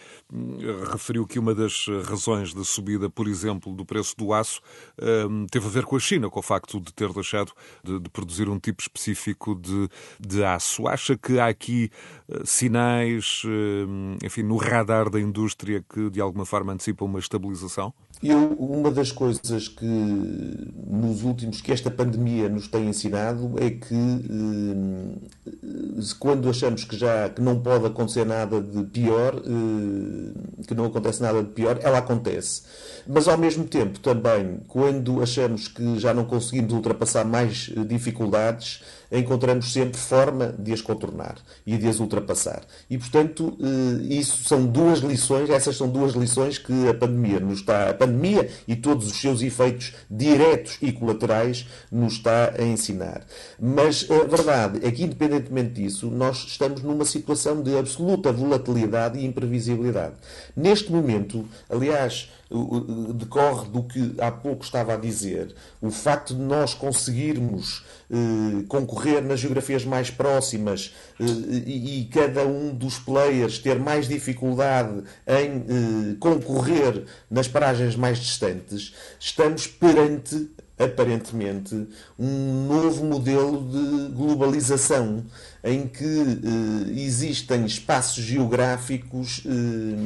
referiu 0.91 1.27
que 1.27 1.37
uma 1.37 1.53
das 1.53 1.85
razões 2.05 2.53
da 2.53 2.63
subida, 2.63 3.09
por 3.09 3.27
exemplo, 3.27 3.73
do 3.73 3.85
preço 3.85 4.15
do 4.17 4.33
aço 4.33 4.61
teve 5.51 5.67
a 5.67 5.69
ver 5.69 5.85
com 5.85 5.95
a 5.95 5.99
China, 5.99 6.29
com 6.29 6.39
o 6.39 6.43
facto 6.43 6.79
de 6.79 6.91
ter 6.93 7.11
deixado 7.13 7.51
de, 7.83 7.99
de 7.99 8.09
produzir 8.13 8.47
um 8.47 8.59
tipo 8.59 8.81
específico 8.81 9.55
de, 9.55 9.89
de 10.19 10.43
aço. 10.43 10.87
Acha 10.87 11.17
que 11.17 11.39
há 11.39 11.47
aqui 11.47 11.89
uh, 12.29 12.45
sinais, 12.45 13.41
uh, 13.43 14.25
enfim, 14.25 14.43
no 14.43 14.55
radar 14.55 15.09
da 15.09 15.19
indústria 15.19 15.83
que 15.91 16.09
de 16.09 16.21
alguma 16.21 16.45
forma 16.45 16.71
antecipam 16.71 17.05
uma 17.05 17.19
estabilização? 17.19 17.93
Eu, 18.23 18.53
uma 18.53 18.89
das 18.89 19.11
coisas 19.11 19.67
que 19.67 19.85
nos 19.85 21.23
últimos 21.23 21.59
que 21.59 21.73
esta 21.73 21.91
pandemia 21.91 22.47
nos 22.47 22.69
tem 22.69 22.87
ensinado 22.87 23.53
é 23.57 23.69
que 23.69 23.93
eh, 23.93 26.05
quando 26.17 26.49
achamos 26.49 26.85
que 26.85 26.97
já 26.97 27.27
que 27.27 27.41
não 27.41 27.59
pode 27.59 27.85
acontecer 27.85 28.25
nada 28.25 28.61
de 28.61 28.81
pior, 28.85 29.43
eh, 29.45 30.63
que 30.65 30.73
não 30.73 30.85
acontece 30.85 31.21
nada 31.21 31.43
de 31.43 31.49
pior, 31.49 31.77
ela 31.81 31.97
acontece. 31.97 32.61
Mas 33.05 33.27
ao 33.27 33.37
mesmo 33.37 33.65
tempo 33.65 33.99
também, 33.99 34.61
quando 34.69 35.21
achamos 35.21 35.67
que 35.67 35.99
já 35.99 36.13
não 36.13 36.23
conseguimos 36.23 36.71
ultrapassar 36.71 37.25
mais 37.25 37.69
dificuldades, 37.85 38.81
encontramos 39.19 39.71
sempre 39.71 39.99
forma 39.99 40.53
de 40.57 40.73
as 40.73 40.81
contornar 40.81 41.37
e 41.65 41.77
de 41.77 41.87
as 41.87 41.99
ultrapassar. 41.99 42.63
E, 42.89 42.97
portanto, 42.97 43.57
eh, 43.59 44.13
isso 44.15 44.43
são 44.43 44.65
duas 44.65 44.99
lições, 44.99 45.49
essas 45.49 45.77
são 45.77 45.89
duas 45.89 46.13
lições 46.13 46.57
que 46.57 46.87
a 46.87 46.93
pandemia 46.93 47.39
nos 47.39 47.59
está, 47.59 47.89
a 47.89 47.93
pandemia 47.93 48.49
e 48.67 48.75
todos 48.75 49.07
os 49.07 49.19
seus 49.19 49.41
efeitos 49.41 49.93
diretos 50.09 50.77
e 50.81 50.91
colaterais 50.91 51.67
nos 51.91 52.13
está 52.13 52.53
a 52.57 52.63
ensinar. 52.63 53.25
Mas 53.59 54.07
a 54.09 54.23
verdade 54.23 54.79
é 54.83 54.91
que, 54.91 55.03
independentemente 55.03 55.81
disso, 55.81 56.07
nós 56.09 56.45
estamos 56.45 56.81
numa 56.81 57.05
situação 57.05 57.61
de 57.61 57.77
absoluta 57.77 58.31
volatilidade 58.31 59.19
e 59.19 59.25
imprevisibilidade. 59.25 60.15
Neste 60.55 60.91
momento, 60.91 61.45
aliás, 61.69 62.29
decorre 63.15 63.67
do 63.69 63.83
que 63.83 64.15
há 64.19 64.31
pouco 64.31 64.63
estava 64.63 64.93
a 64.93 64.97
dizer. 64.97 65.55
O 65.81 65.89
facto 65.89 66.35
de 66.35 66.41
nós 66.41 66.73
conseguirmos 66.73 67.83
eh, 68.11 68.63
concorrer 68.67 69.23
nas 69.23 69.39
geografias 69.39 69.83
mais 69.85 70.11
próximas 70.11 70.93
eh, 71.19 71.23
e, 71.65 72.05
cada 72.11 72.45
um 72.45 72.73
dos 72.73 72.99
players 72.99 73.57
ter 73.57 73.79
mais 73.79 74.07
dificuldade 74.07 75.03
em 75.27 76.11
eh, 76.11 76.15
concorrer 76.19 77.05
nas 77.29 77.47
paragens 77.47 77.95
mais 77.95 78.19
distantes, 78.19 78.93
estamos 79.19 79.65
perante 79.65 80.51
aparentemente, 80.77 81.87
um 82.17 82.67
novo 82.67 83.05
modelo 83.05 83.61
de 83.69 84.11
globalização 84.13 85.23
em 85.63 85.87
que 85.87 86.03
eh, 86.03 86.99
existem 86.99 87.65
espaços 87.65 88.23
geográficos 88.23 89.43
eh, 89.45 89.49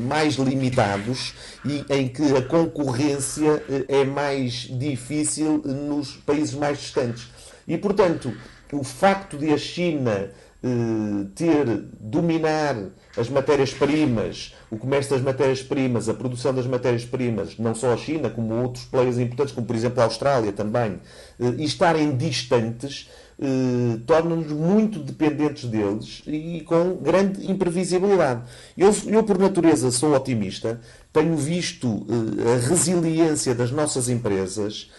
mais 0.08 0.36
limitados 0.36 1.34
e 1.66 1.86
em 1.90 2.08
que 2.08 2.36
a 2.36 2.42
concorrência 2.42 3.64
eh, 3.70 4.02
é 4.02 4.06
mais 4.06 4.68
difícil 4.70 5.62
nos 5.66 6.18
países 6.18 6.54
mais 6.54 6.80
distantes. 6.80 7.28
E, 7.68 7.78
portanto, 7.78 8.34
o 8.72 8.84
facto 8.84 9.38
de 9.38 9.52
a 9.54 9.58
China 9.58 10.30
eh, 10.64 11.28
ter, 11.36 11.66
dominar 12.00 12.76
as 13.18 13.30
matérias-primas, 13.30 14.54
o 14.70 14.78
comércio 14.78 15.14
das 15.14 15.22
matérias-primas, 15.22 16.08
a 16.08 16.14
produção 16.14 16.54
das 16.54 16.68
matérias-primas, 16.68 17.58
não 17.58 17.74
só 17.74 17.94
a 17.94 17.98
China, 17.98 18.30
como 18.30 18.54
outros 18.54 18.86
players 18.86 19.18
importantes, 19.18 19.54
como 19.54 19.66
por 19.66 19.76
exemplo 19.76 20.02
a 20.02 20.06
Austrália 20.06 20.52
também, 20.52 21.00
eh, 21.40 21.54
e 21.58 21.66
estarem 21.66 22.16
distantes, 22.16 23.10
eh, 23.40 24.00
torna-nos 24.06 24.52
muito 24.52 25.00
dependentes 25.00 25.70
deles 25.70 26.24
e 26.28 26.62
com 26.62 26.96
grande 26.96 27.50
imprevisibilidade. 27.52 28.42
Eu, 28.78 28.96
eu, 29.08 29.24
por 29.24 29.38
natureza, 29.38 29.92
sou 29.92 30.16
otimista, 30.16 30.80
tenho 31.12 31.36
visto 31.36 32.06
a 32.40 32.68
resiliência 32.68 33.56
das 33.56 33.72
nossas 33.72 34.10
empresas, 34.10 34.92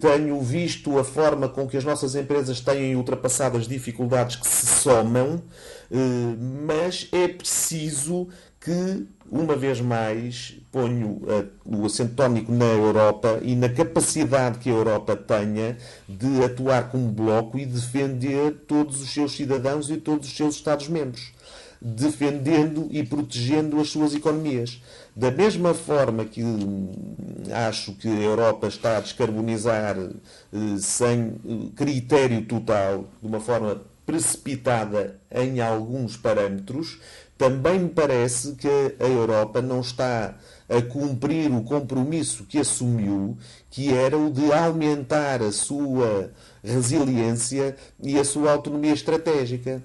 tenho 0.00 0.40
visto 0.40 0.98
a 0.98 1.04
forma 1.04 1.48
com 1.48 1.66
que 1.66 1.76
as 1.76 1.84
nossas 1.84 2.14
empresas 2.14 2.60
têm 2.60 2.96
ultrapassado 2.96 3.56
as 3.56 3.68
dificuldades 3.68 4.36
que 4.36 4.48
se 4.48 4.66
somam 4.66 5.42
eh, 5.90 6.36
mas 6.66 7.08
é 7.12 7.28
preciso 7.28 8.28
que, 8.60 9.06
uma 9.30 9.56
vez 9.56 9.80
mais, 9.80 10.56
ponho 10.70 11.22
o 11.64 11.86
acento 11.86 12.14
tónico 12.14 12.52
na 12.52 12.66
Europa 12.66 13.38
e 13.42 13.54
na 13.54 13.68
capacidade 13.68 14.58
que 14.58 14.68
a 14.68 14.72
Europa 14.72 15.16
tenha 15.16 15.76
de 16.08 16.42
atuar 16.44 16.90
como 16.90 17.10
bloco 17.10 17.58
e 17.58 17.64
defender 17.64 18.64
todos 18.66 19.00
os 19.00 19.12
seus 19.12 19.32
cidadãos 19.32 19.90
e 19.90 19.96
todos 19.96 20.28
os 20.28 20.36
seus 20.36 20.56
Estados-membros, 20.56 21.32
defendendo 21.80 22.88
e 22.90 23.02
protegendo 23.02 23.80
as 23.80 23.90
suas 23.90 24.14
economias. 24.14 24.82
Da 25.14 25.30
mesma 25.30 25.74
forma 25.74 26.24
que 26.24 26.42
hum, 26.42 26.92
acho 27.68 27.94
que 27.94 28.08
a 28.08 28.20
Europa 28.20 28.68
está 28.68 28.96
a 28.96 29.00
descarbonizar 29.00 29.96
eh, 29.98 30.76
sem 30.78 31.34
eh, 31.44 31.70
critério 31.74 32.44
total, 32.44 33.04
de 33.20 33.28
uma 33.28 33.40
forma 33.40 33.80
precipitada 34.06 35.20
em 35.30 35.60
alguns 35.60 36.16
parâmetros, 36.16 36.98
também 37.36 37.78
me 37.78 37.88
parece 37.88 38.54
que 38.56 38.68
a 38.98 39.06
Europa 39.06 39.62
não 39.62 39.80
está 39.80 40.34
a 40.68 40.82
cumprir 40.82 41.50
o 41.52 41.62
compromisso 41.62 42.44
que 42.44 42.58
assumiu, 42.58 43.38
que 43.70 43.94
era 43.94 44.18
o 44.18 44.28
de 44.28 44.52
aumentar 44.52 45.40
a 45.40 45.52
sua 45.52 46.32
resiliência 46.64 47.76
e 48.02 48.18
a 48.18 48.24
sua 48.24 48.52
autonomia 48.52 48.92
estratégica. 48.92 49.82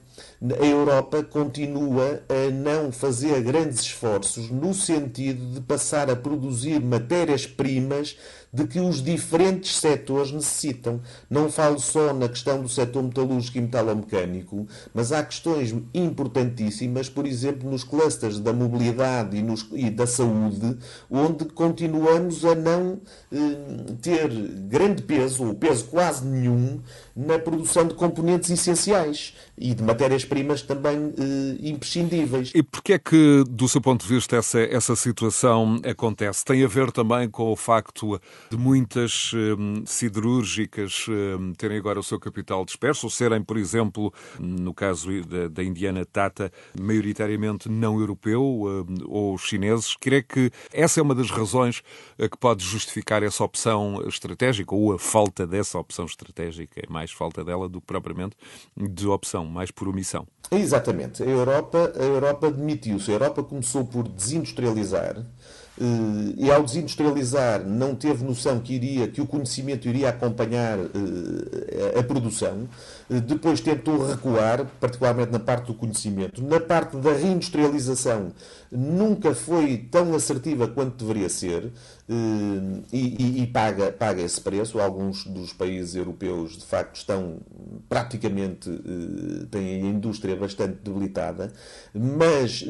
A 0.52 0.66
Europa 0.66 1.24
continua 1.24 2.22
a 2.28 2.52
não 2.52 2.92
fazer 2.92 3.42
grandes 3.44 3.80
esforços 3.80 4.50
no 4.50 4.74
sentido 4.74 5.54
de 5.54 5.62
passar 5.62 6.10
a 6.10 6.18
produzir 6.18 6.82
matérias-primas 6.82 8.18
de 8.54 8.68
que 8.68 8.80
os 8.80 9.02
diferentes 9.02 9.78
setores 9.78 10.32
necessitam. 10.32 11.02
Não 11.28 11.50
falo 11.50 11.80
só 11.80 12.14
na 12.14 12.30
questão 12.30 12.62
do 12.62 12.70
setor 12.70 13.02
metalúrgico 13.02 13.58
e 13.58 13.62
metalomecânico, 13.62 14.68
mas 14.94 15.12
há 15.12 15.24
questões 15.24 15.74
importantíssimas, 15.94 17.10
por 17.10 17.26
exemplo, 17.26 17.70
nos 17.70 17.84
clusters 17.84 18.40
da 18.40 18.54
mobilidade 18.54 19.36
e, 19.36 19.42
nos, 19.42 19.68
e 19.74 19.90
da 19.90 20.06
saúde, 20.06 20.78
onde 21.10 21.46
continuamos 21.46 22.46
a 22.46 22.54
não 22.54 23.02
eh, 23.32 23.94
ter 24.02 24.30
grande 24.30 25.02
peso, 25.02 25.46
ou 25.46 25.56
peso 25.56 25.86
quase 25.86 26.24
nenhum, 26.26 26.80
na 27.16 27.40
produção 27.40 27.88
de 27.88 27.96
componentes 27.96 28.50
essenciais 28.50 29.34
e 29.58 29.74
de 29.74 29.84
matérias-primas 29.84 30.62
também 30.62 31.14
eh, 31.18 31.70
imprescindíveis. 31.70 32.52
E 32.54 32.62
porquê 32.62 32.94
é 32.94 33.00
que, 33.00 33.44
do 33.50 33.68
seu 33.68 33.82
ponto 33.82 34.06
de 34.06 34.14
vista, 34.14 34.36
essa, 34.36 34.60
essa 34.60 34.96
situação 34.96 35.80
acontece? 35.84 36.46
Tem 36.46 36.64
a 36.64 36.68
ver 36.68 36.92
também 36.92 37.30
com 37.30 37.52
o 37.52 37.56
facto 37.56 38.20
de 38.50 38.58
muitas 38.58 39.32
eh, 39.34 39.84
siderúrgicas 39.86 41.06
eh, 41.10 41.54
terem 41.58 41.78
agora 41.78 42.00
o 42.00 42.04
seu 42.04 42.20
capital 42.20 42.66
disperso, 42.66 43.08
ou 43.08 43.10
serem, 43.10 43.42
por 43.42 43.58
exemplo, 43.58 44.14
no 44.40 44.74
caso 44.74 45.10
da, 45.24 45.48
da 45.48 45.64
Indiana 45.64 46.06
Tata, 46.06 46.52
maioritariamente 46.80 47.70
não 47.70 48.00
europeu 48.00 48.66
eh, 48.68 49.04
ou 49.06 49.38
chineses. 49.38 49.96
Creio 50.00 50.24
que 50.24 50.52
essa 50.72 51.00
é 51.00 51.04
uma 51.04 51.16
das 51.16 51.30
razões 51.30 51.82
que 52.18 52.38
pode 52.38 52.64
justificar 52.64 53.24
essa 53.24 53.44
opção 53.44 54.04
estratégica 54.08 54.74
ou 54.74 54.94
a 54.94 55.00
falta 55.00 55.46
dessa 55.46 55.78
opção 55.78 56.06
estratégica, 56.06 56.82
é 56.82 56.92
mais 56.92 57.12
falta 57.12 57.44
dela 57.44 57.68
do 57.68 57.82
que 57.82 57.88
propriamente 57.88 58.36
de 58.76 59.08
opção, 59.08 59.46
mais 59.46 59.72
por 59.72 59.88
omissão. 59.88 60.28
Exatamente. 60.52 61.24
A 61.24 61.26
Europa, 61.26 61.94
a 61.96 62.04
Europa 62.04 62.52
demitiu-se. 62.52 63.10
A 63.12 63.14
Europa 63.16 63.44
começou 63.44 63.86
por 63.86 64.08
desindustrializar 64.08 65.26
e 66.38 66.52
ao 66.52 66.64
desindustrializar 66.64 67.66
não 67.66 67.96
teve 67.96 68.24
noção 68.24 68.60
que 68.60 68.74
iria 68.74 69.08
que 69.08 69.20
o 69.20 69.26
conhecimento 69.26 69.88
iria 69.88 70.10
acompanhar 70.10 70.78
eh, 70.78 72.00
a 72.00 72.04
produção 72.04 72.70
eh, 73.03 73.03
depois 73.10 73.60
tentou 73.62 74.06
recuar 74.06 74.66
particularmente 74.80 75.32
na 75.32 75.40
parte 75.40 75.68
do 75.68 75.74
conhecimento 75.74 76.42
na 76.44 76.60
parte 76.60 76.98
da 76.98 77.14
reindustrialização 77.14 78.32
nunca 78.72 79.36
foi 79.36 79.78
tão 79.78 80.16
assertiva 80.16 80.68
quanto 80.68 81.06
deveria 81.06 81.30
ser 81.30 81.72
e, 82.10 82.84
e, 82.92 83.44
e, 83.44 83.48
paga, 83.48 83.92
paga 83.92 84.22
esse 84.22 84.42
preço. 84.42 84.80
Alguns 84.80 85.26
dos 85.26 85.54
países 85.54 85.96
europeus, 85.96 86.58
de 86.58 86.66
facto, 86.66 86.98
estão 86.98 87.38
praticamente, 87.88 88.70
têm 89.50 89.84
a 89.84 89.86
indústria 89.86 90.36
bastante 90.36 90.80
debilitada, 90.84 91.54
mas, 91.94 92.66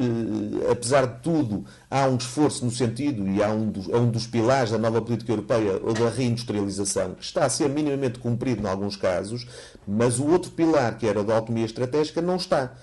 apesar 0.70 1.06
de 1.06 1.20
tudo, 1.20 1.64
há 1.90 2.06
um 2.06 2.16
esforço 2.16 2.64
no 2.64 2.70
sentido, 2.70 3.26
e 3.28 3.42
há 3.42 3.50
um 3.50 3.70
dos, 3.70 3.88
é 3.88 3.96
um 3.96 4.10
dos 4.10 4.26
pilares 4.26 4.70
da 4.70 4.78
nova 4.78 5.02
política 5.02 5.32
europeia, 5.32 5.80
o 5.82 5.92
da 5.92 6.10
reindustrialização, 6.10 7.14
que 7.14 7.24
está 7.24 7.44
a 7.44 7.50
ser 7.50 7.68
minimamente 7.68 8.18
cumprido 8.18 8.62
em 8.62 8.70
alguns 8.70 8.96
casos, 8.96 9.46
mas 9.86 10.20
o 10.20 10.33
outro 10.34 10.50
pilar, 10.50 10.98
que 10.98 11.06
era 11.06 11.24
da 11.24 11.36
autonomia 11.36 11.64
estratégica, 11.64 12.20
não 12.20 12.36
está. 12.36 12.74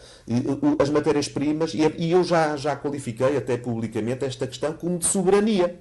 As 0.80 0.90
matérias-primas, 0.90 1.74
e 1.74 2.12
eu 2.12 2.24
já, 2.24 2.56
já 2.58 2.76
qualifiquei 2.76 3.38
até 3.38 3.58
publicamente 3.58 4.26
esta 4.26 4.48
questão 4.48 4.74
como 4.74 4.98
de 4.98 5.06
soberania 5.06 5.80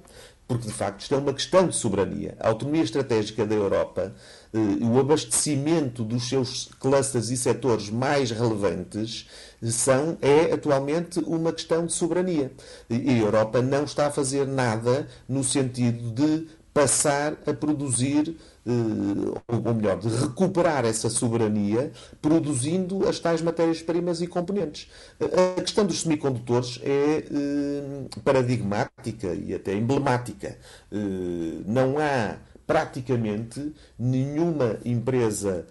porque 0.51 0.67
de 0.67 0.73
facto 0.73 0.99
isto 0.99 1.15
é 1.15 1.17
uma 1.17 1.33
questão 1.33 1.65
de 1.65 1.73
soberania. 1.73 2.35
A 2.37 2.49
autonomia 2.49 2.83
estratégica 2.83 3.45
da 3.45 3.55
Europa, 3.55 4.13
eh, 4.53 4.57
o 4.85 4.99
abastecimento 4.99 6.03
dos 6.03 6.27
seus 6.27 6.69
clusters 6.77 7.29
e 7.29 7.37
setores 7.37 7.89
mais 7.89 8.31
relevantes 8.31 9.29
são, 9.63 10.17
é 10.21 10.51
atualmente 10.53 11.19
uma 11.19 11.53
questão 11.53 11.85
de 11.85 11.93
soberania. 11.93 12.51
E 12.89 13.11
a 13.11 13.17
Europa 13.17 13.61
não 13.61 13.85
está 13.85 14.07
a 14.07 14.11
fazer 14.11 14.45
nada 14.45 15.07
no 15.25 15.41
sentido 15.41 16.11
de 16.11 16.47
passar 16.73 17.37
a 17.45 17.53
produzir, 17.53 18.35
eh, 18.65 19.41
ou 19.47 19.73
melhor, 19.73 19.99
de 19.99 20.07
recuperar 20.07 20.85
essa 20.85 21.09
soberania 21.09 21.91
produzindo 22.21 23.07
as 23.07 23.19
tais 23.19 23.41
matérias-primas 23.41 24.21
e 24.21 24.27
componentes. 24.27 24.89
A 25.57 25.61
questão 25.61 25.85
dos 25.85 26.01
semicondutores 26.01 26.79
é 26.83 27.25
eh, 27.29 27.83
paradigmática 28.23 29.33
e 29.33 29.53
até 29.53 29.73
emblemática. 29.73 30.57
Eh, 30.91 31.61
não 31.65 31.97
há 31.99 32.37
praticamente 32.65 33.73
nenhuma 33.99 34.77
empresa 34.85 35.65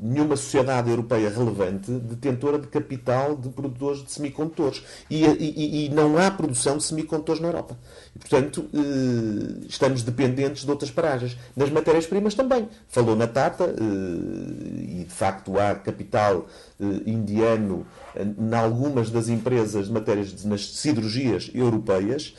nenhuma 0.00 0.36
sociedade 0.36 0.88
europeia 0.90 1.28
relevante 1.28 1.90
detentora 1.90 2.58
de 2.58 2.68
capital 2.68 3.36
de 3.36 3.48
produtores 3.48 4.04
de 4.04 4.12
semicondutores. 4.12 4.82
E, 5.10 5.24
e, 5.24 5.86
e 5.86 5.88
não 5.88 6.16
há 6.18 6.30
produção 6.30 6.76
de 6.76 6.84
semicondutores 6.84 7.40
na 7.40 7.48
Europa. 7.48 7.76
E, 8.14 8.18
portanto, 8.18 8.64
eh, 8.72 9.66
estamos 9.68 10.02
dependentes 10.02 10.64
de 10.64 10.70
outras 10.70 10.90
paragens. 10.90 11.36
Nas 11.56 11.70
matérias-primas 11.70 12.34
também. 12.34 12.68
Falou 12.88 13.16
na 13.16 13.26
Tata, 13.26 13.64
eh, 13.64 15.00
e 15.00 15.04
de 15.04 15.12
facto 15.12 15.58
há 15.58 15.74
capital 15.74 16.46
eh, 16.80 16.84
indiano 17.06 17.86
em 18.16 18.54
algumas 18.54 19.10
das 19.10 19.28
empresas 19.28 19.86
de 19.86 19.92
matérias 19.92 20.44
nas 20.44 20.74
siderurgias 20.76 21.50
europeias, 21.54 22.34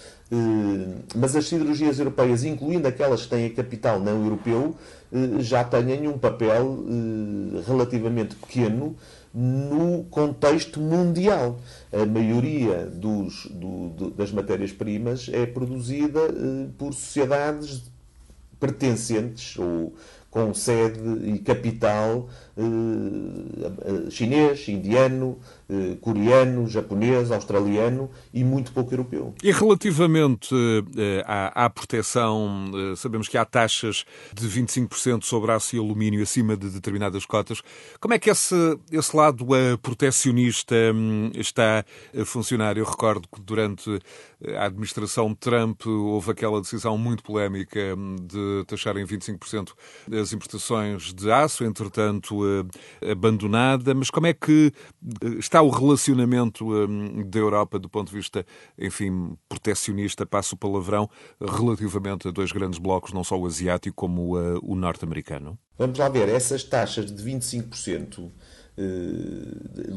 mas 1.16 1.36
as 1.36 1.48
siderurgias 1.48 2.00
europeias, 2.00 2.44
incluindo 2.44 2.88
aquelas 2.88 3.24
que 3.24 3.30
têm 3.30 3.50
capital 3.50 4.00
não 4.00 4.24
europeu, 4.24 4.76
já 5.39 5.63
têm 5.63 6.08
um 6.08 6.17
papel 6.17 6.86
eh, 6.88 7.63
relativamente 7.65 8.36
pequeno 8.36 8.95
no 9.34 10.04
contexto 10.06 10.80
mundial. 10.80 11.60
A 11.91 12.06
maioria 12.06 12.86
dos, 12.86 13.48
do, 13.52 14.12
das 14.12 14.32
matérias-primas 14.32 15.30
é 15.32 15.45
produzida 15.45 16.19
eh, 16.19 16.67
por 16.78 16.93
sociedades 16.93 17.84
pertencentes 18.60 19.58
ou 19.58 19.93
com 20.30 20.54
sede 20.54 21.00
e 21.28 21.39
capital 21.39 22.30
chinês, 24.10 24.68
indiano, 24.68 25.39
coreano, 26.02 26.68
japonês, 26.68 27.32
australiano 27.32 28.10
e 28.34 28.44
muito 28.44 28.72
pouco 28.72 28.94
europeu. 28.94 29.34
E 29.42 29.52
relativamente 29.52 30.54
à, 31.26 31.65
à 31.65 31.70
proteção, 31.70 32.70
sabemos 32.98 33.28
que 33.28 33.38
há 33.38 33.46
taxas 33.46 34.06
de 34.34 34.48
25% 34.48 35.24
sobre 35.24 35.52
aço 35.52 35.76
e 35.76 35.80
alumínio 35.80 36.22
acima 36.22 36.58
de 36.58 36.70
determinadas 36.70 37.26
cotas. 37.26 37.62
Como 38.00 38.13
é 38.13 38.20
que 38.20 38.30
esse, 38.30 38.56
esse 38.92 39.15
lado 39.15 39.46
protecionista 39.82 40.76
hum, 40.94 41.32
está 41.36 41.86
a 42.20 42.26
funcionar? 42.26 42.78
Eu 42.78 42.86
recordo 42.86 43.28
que 43.34 43.39
durante 43.42 44.00
a 44.56 44.65
administração 44.65 45.34
Trump 45.34 45.86
houve 45.86 46.32
aquela 46.32 46.60
decisão 46.62 46.98
muito 46.98 47.24
polémica 47.24 47.80
hum, 47.96 48.15
de 48.22 48.65
taxar 48.68 48.98
em 48.98 49.06
25% 49.06 49.70
as 50.19 50.34
importações 50.34 51.13
de 51.13 51.32
aço, 51.32 51.63
entretanto 51.63 52.41
eh, 52.45 53.12
abandonada. 53.12 53.93
Mas 53.93 54.10
como 54.10 54.27
é 54.27 54.34
que 54.34 54.71
eh, 55.23 55.27
está 55.39 55.62
o 55.62 55.69
relacionamento 55.69 56.65
hum, 56.71 57.23
da 57.25 57.39
Europa 57.39 57.79
do 57.79 57.89
ponto 57.89 58.10
de 58.10 58.15
vista, 58.15 58.45
enfim, 58.77 59.38
protecionista, 59.47 60.25
passo 60.25 60.55
o 60.55 60.58
palavrão, 60.58 61.10
relativamente 61.39 62.27
a 62.27 62.32
dois 62.32 62.51
grandes 62.51 62.79
blocos, 62.79 63.13
não 63.13 63.23
só 63.23 63.38
o 63.38 63.45
asiático 63.45 63.95
como 63.95 64.38
eh, 64.38 64.60
o 64.62 64.75
norte-americano? 64.75 65.58
Vamos 65.77 65.97
lá 65.97 66.10
ver, 66.10 66.29
essas 66.29 66.63
taxas 66.63 67.12
de 67.12 67.23
25% 67.23 68.32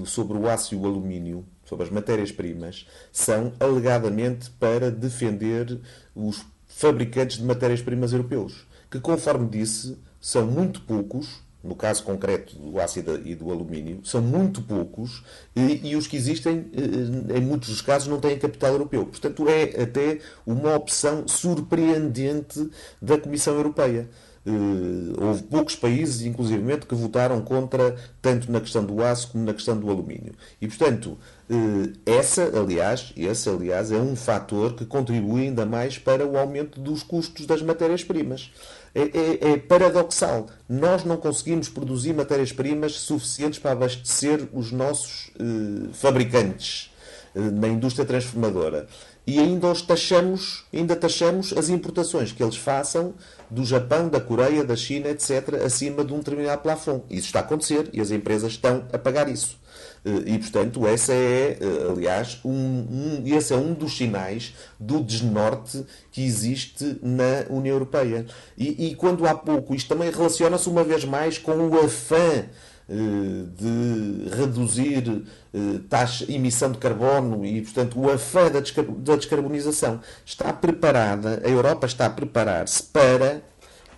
sobre 0.06 0.36
o 0.36 0.48
aço 0.48 0.74
e 0.74 0.76
o 0.76 0.84
alumínio 0.84 1.46
sobre 1.64 1.84
as 1.84 1.90
matérias-primas 1.90 2.86
são 3.12 3.52
alegadamente 3.60 4.50
para 4.50 4.90
defender 4.90 5.80
os 6.14 6.44
fabricantes 6.66 7.38
de 7.38 7.44
matérias-primas 7.44 8.12
europeus, 8.12 8.66
que, 8.90 9.00
conforme 9.00 9.48
disse, 9.48 9.96
são 10.22 10.46
muito 10.46 10.80
poucos, 10.82 11.42
no 11.64 11.74
caso 11.74 12.04
concreto 12.04 12.56
do 12.56 12.80
ácido 12.80 13.20
e 13.26 13.34
do 13.34 13.50
alumínio, 13.50 14.00
são 14.04 14.22
muito 14.22 14.62
poucos 14.62 15.24
e, 15.54 15.90
e, 15.90 15.96
os 15.96 16.06
que 16.06 16.16
existem, 16.16 16.70
eh, 16.72 17.38
em 17.38 17.40
muitos 17.40 17.68
dos 17.68 17.82
casos, 17.82 18.06
não 18.06 18.20
têm 18.20 18.38
capital 18.38 18.70
europeu. 18.72 19.04
Portanto, 19.04 19.48
é 19.48 19.82
até 19.82 20.20
uma 20.46 20.76
opção 20.76 21.26
surpreendente 21.26 22.70
da 23.00 23.18
Comissão 23.18 23.54
Europeia. 23.54 24.08
Uh, 24.44 25.24
houve 25.24 25.42
poucos 25.44 25.76
países, 25.76 26.22
inclusivamente, 26.22 26.84
que 26.84 26.94
votaram 26.96 27.40
contra, 27.40 27.94
tanto 28.20 28.50
na 28.50 28.60
questão 28.60 28.84
do 28.84 29.00
aço 29.00 29.28
como 29.30 29.44
na 29.44 29.54
questão 29.54 29.78
do 29.78 29.88
alumínio. 29.88 30.34
E, 30.60 30.66
portanto, 30.66 31.16
uh, 31.48 31.92
essa, 32.04 32.50
aliás, 32.58 33.12
esse, 33.16 33.48
aliás, 33.48 33.92
é 33.92 33.96
um 33.96 34.16
fator 34.16 34.74
que 34.74 34.84
contribui 34.84 35.42
ainda 35.42 35.64
mais 35.64 35.96
para 35.96 36.26
o 36.26 36.36
aumento 36.36 36.80
dos 36.80 37.04
custos 37.04 37.46
das 37.46 37.62
matérias-primas. 37.62 38.50
É, 38.94 39.02
é, 39.02 39.52
é, 39.52 39.56
paradoxal. 39.58 40.48
Nós 40.68 41.04
não 41.04 41.16
conseguimos 41.16 41.68
produzir 41.68 42.12
matérias-primas 42.12 42.92
suficientes 43.00 43.60
para 43.60 43.72
abastecer 43.72 44.48
os 44.52 44.72
nossos 44.72 45.28
uh, 45.40 45.92
fabricantes 45.92 46.90
na 47.34 47.66
indústria 47.66 48.04
transformadora 48.04 48.86
e 49.26 49.38
ainda 49.38 49.68
os 49.68 49.82
taxamos, 49.82 50.64
ainda 50.72 50.96
taxamos 50.96 51.52
as 51.56 51.68
importações 51.68 52.32
que 52.32 52.42
eles 52.42 52.56
façam 52.56 53.14
do 53.48 53.64
Japão, 53.64 54.08
da 54.08 54.20
Coreia, 54.20 54.64
da 54.64 54.74
China, 54.74 55.08
etc., 55.08 55.62
acima 55.64 56.04
de 56.04 56.12
um 56.12 56.18
determinado 56.18 56.62
plafond. 56.62 57.04
Isso 57.08 57.26
está 57.26 57.40
a 57.40 57.42
acontecer 57.42 57.88
e 57.92 58.00
as 58.00 58.10
empresas 58.10 58.52
estão 58.52 58.84
a 58.92 58.98
pagar 58.98 59.28
isso. 59.28 59.60
Eh, 60.04 60.34
e, 60.34 60.38
portanto, 60.38 60.86
essa 60.86 61.12
é, 61.12 61.58
eh, 61.60 61.90
aliás, 61.90 62.40
um, 62.44 62.50
um, 62.50 63.22
esse 63.26 63.52
é 63.52 63.56
um 63.56 63.72
dos 63.72 63.96
sinais 63.96 64.54
do 64.78 65.00
desnorte 65.00 65.84
que 66.10 66.24
existe 66.24 66.98
na 67.02 67.46
União 67.48 67.74
Europeia. 67.74 68.26
E, 68.58 68.88
e 68.88 68.94
quando 68.96 69.26
há 69.26 69.34
pouco, 69.34 69.74
isto 69.74 69.88
também 69.88 70.10
relaciona-se 70.10 70.68
uma 70.68 70.82
vez 70.82 71.04
mais 71.04 71.38
com 71.38 71.68
o 71.68 71.80
afã 71.80 72.46
de 72.88 74.28
reduzir 74.36 75.24
eh, 75.54 75.80
taxa, 75.88 76.30
emissão 76.30 76.72
de 76.72 76.78
carbono 76.78 77.44
e, 77.44 77.62
portanto, 77.62 77.98
o 77.98 78.10
afã 78.10 78.50
da, 78.50 79.16
descarbonização. 79.16 80.00
Está 80.24 80.52
preparada, 80.52 81.40
a 81.44 81.48
Europa 81.48 81.86
está 81.86 82.06
a 82.06 82.10
preparar-se 82.10 82.82
para 82.82 83.42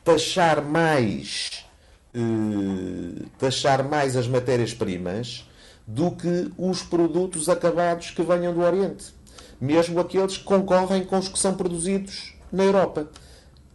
taxar 0.05 0.62
mais, 0.62 1.64
eh, 2.14 3.25
taxar 3.38 3.83
mais 3.88 4.16
as 4.16 4.29
matérias-primas 4.29 5.49
do 5.87 6.11
que 6.11 6.51
os 6.57 6.83
produtos 6.83 7.49
acabados 7.49 8.11
que 8.11 8.23
venham 8.23 8.55
do 8.55 8.61
Oriente. 8.61 9.14
Mesmo 9.61 10.01
aqueles 10.01 10.37
que 10.37 10.44
concorrem 10.44 11.05
com 11.05 11.18
os 11.18 11.29
que 11.29 11.38
são 11.38 11.55
produzidos 11.55 12.35
na 12.53 12.64
Europa. 12.64 13.09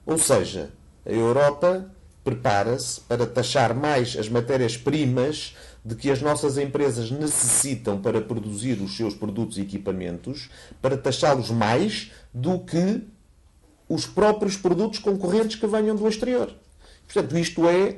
Ou 0.06 0.17
seja, 0.17 0.72
a 1.06 1.12
Europa 1.12 1.89
prepara-se 2.23 3.01
para 3.01 3.25
taxar 3.25 3.73
mais 3.73 4.15
as 4.17 4.29
matérias-primas 4.29 5.55
de 5.84 5.95
que 5.95 6.12
as 6.12 6.21
nossas 6.21 6.58
empresas 6.58 7.10
necessitam 7.10 7.99
para 8.01 8.21
produzir 8.21 8.82
os 8.82 8.95
seus 8.95 9.13
produtos 9.13 9.58
e 9.58 9.62
equipamentos, 9.62 10.49
para 10.82 10.97
taxá-los 10.97 11.49
mais 11.49 12.12
do 12.34 12.60
que 12.60 13.01
os 13.88 14.05
próprios 14.05 14.55
produtos 14.55 14.99
concorrentes 14.99 15.55
que 15.55 15.65
venham 15.65 15.95
do 15.95 16.08
exterior. 16.08 16.53
Portanto, 17.05 17.38
isto 17.38 17.67
é 17.67 17.97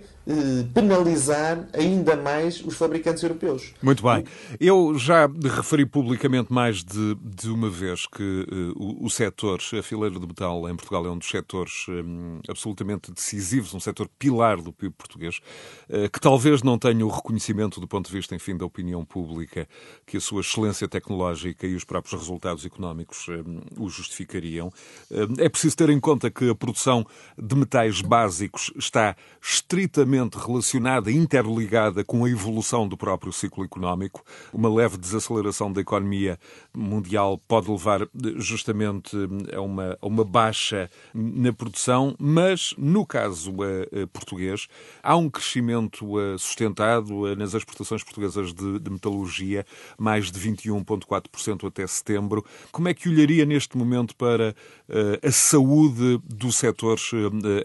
penalizar 0.74 1.68
ainda 1.74 2.16
mais 2.16 2.64
os 2.64 2.76
fabricantes 2.76 3.24
europeus. 3.24 3.74
Muito 3.82 4.04
bem. 4.04 4.24
Eu 4.60 4.98
já 4.98 5.28
referi 5.28 5.86
publicamente 5.86 6.54
mais 6.54 6.84
de, 6.84 7.16
de 7.16 7.50
uma 7.50 7.70
vez 7.70 8.06
que 8.06 8.22
uh, 8.22 8.74
o, 8.76 9.06
o 9.06 9.10
setor, 9.10 9.60
a 9.78 9.82
fileira 9.82 10.20
de 10.20 10.28
metal 10.28 10.70
em 10.70 10.76
Portugal 10.76 11.06
é 11.06 11.10
um 11.10 11.18
dos 11.18 11.28
setores 11.28 11.86
um, 11.90 12.40
absolutamente 12.48 13.12
decisivos, 13.12 13.74
um 13.74 13.80
setor 13.80 14.08
pilar 14.20 14.62
do 14.62 14.72
PIB 14.72 14.94
português, 14.96 15.40
uh, 15.90 16.10
que 16.10 16.20
talvez 16.20 16.62
não 16.62 16.78
tenha 16.78 17.06
o 17.06 17.10
reconhecimento 17.10 17.80
do 17.80 17.88
ponto 17.88 18.08
de 18.08 18.14
vista, 18.14 18.36
enfim, 18.36 18.56
da 18.56 18.66
opinião 18.66 19.04
pública, 19.04 19.68
que 20.06 20.18
a 20.18 20.22
sua 20.22 20.42
excelência 20.42 20.88
tecnológica 20.88 21.66
e 21.66 21.76
os 21.76 21.84
próprios 21.84 22.20
resultados 22.20 22.66
económicos 22.66 23.28
um, 23.28 23.84
o 23.84 23.90
justificariam. 23.90 24.68
Uh, 25.10 25.42
é 25.42 25.50
preciso 25.50 25.76
ter 25.78 25.90
em 25.90 26.00
conta 26.00 26.30
que 26.30 26.50
a 26.50 26.56
produção 26.56 27.06
de 27.38 27.56
metais 27.56 28.02
básicos 28.02 28.72
está 28.78 29.16
estritamente 29.42 30.11
relacionada, 30.38 31.12
interligada 31.12 32.04
com 32.04 32.26
a 32.26 32.30
evolução 32.30 32.88
do 32.88 32.98
próprio 32.98 33.32
ciclo 33.32 33.64
económico. 33.64 34.24
Uma 34.54 34.74
leve 34.74 34.98
desaceleração 34.98 35.72
da 35.72 35.82
economia 35.82 36.40
mundial 36.74 37.38
pode 37.48 37.70
levar 37.70 38.08
justamente 38.38 39.16
a 39.54 39.62
uma, 39.62 39.98
a 40.02 40.08
uma 40.08 40.24
baixa 40.24 40.90
na 41.14 41.54
produção, 41.54 42.16
mas 42.20 42.74
no 42.78 43.06
caso 43.06 43.52
uh, 43.52 44.08
português 44.08 44.68
há 45.04 45.16
um 45.16 45.30
crescimento 45.30 46.18
uh, 46.18 46.38
sustentado 46.38 47.36
nas 47.36 47.54
exportações 47.54 48.04
portuguesas 48.04 48.54
de, 48.54 48.80
de 48.80 48.90
metalurgia, 48.90 49.66
mais 49.98 50.32
de 50.32 50.40
21,4% 50.40 51.68
até 51.68 51.86
setembro. 51.88 52.46
Como 52.72 52.88
é 52.88 52.94
que 52.94 53.10
olharia 53.10 53.46
neste 53.46 53.78
momento 53.78 54.16
para 54.16 54.56
a 55.22 55.32
saúde 55.32 56.20
do 56.26 56.52
setor 56.52 56.98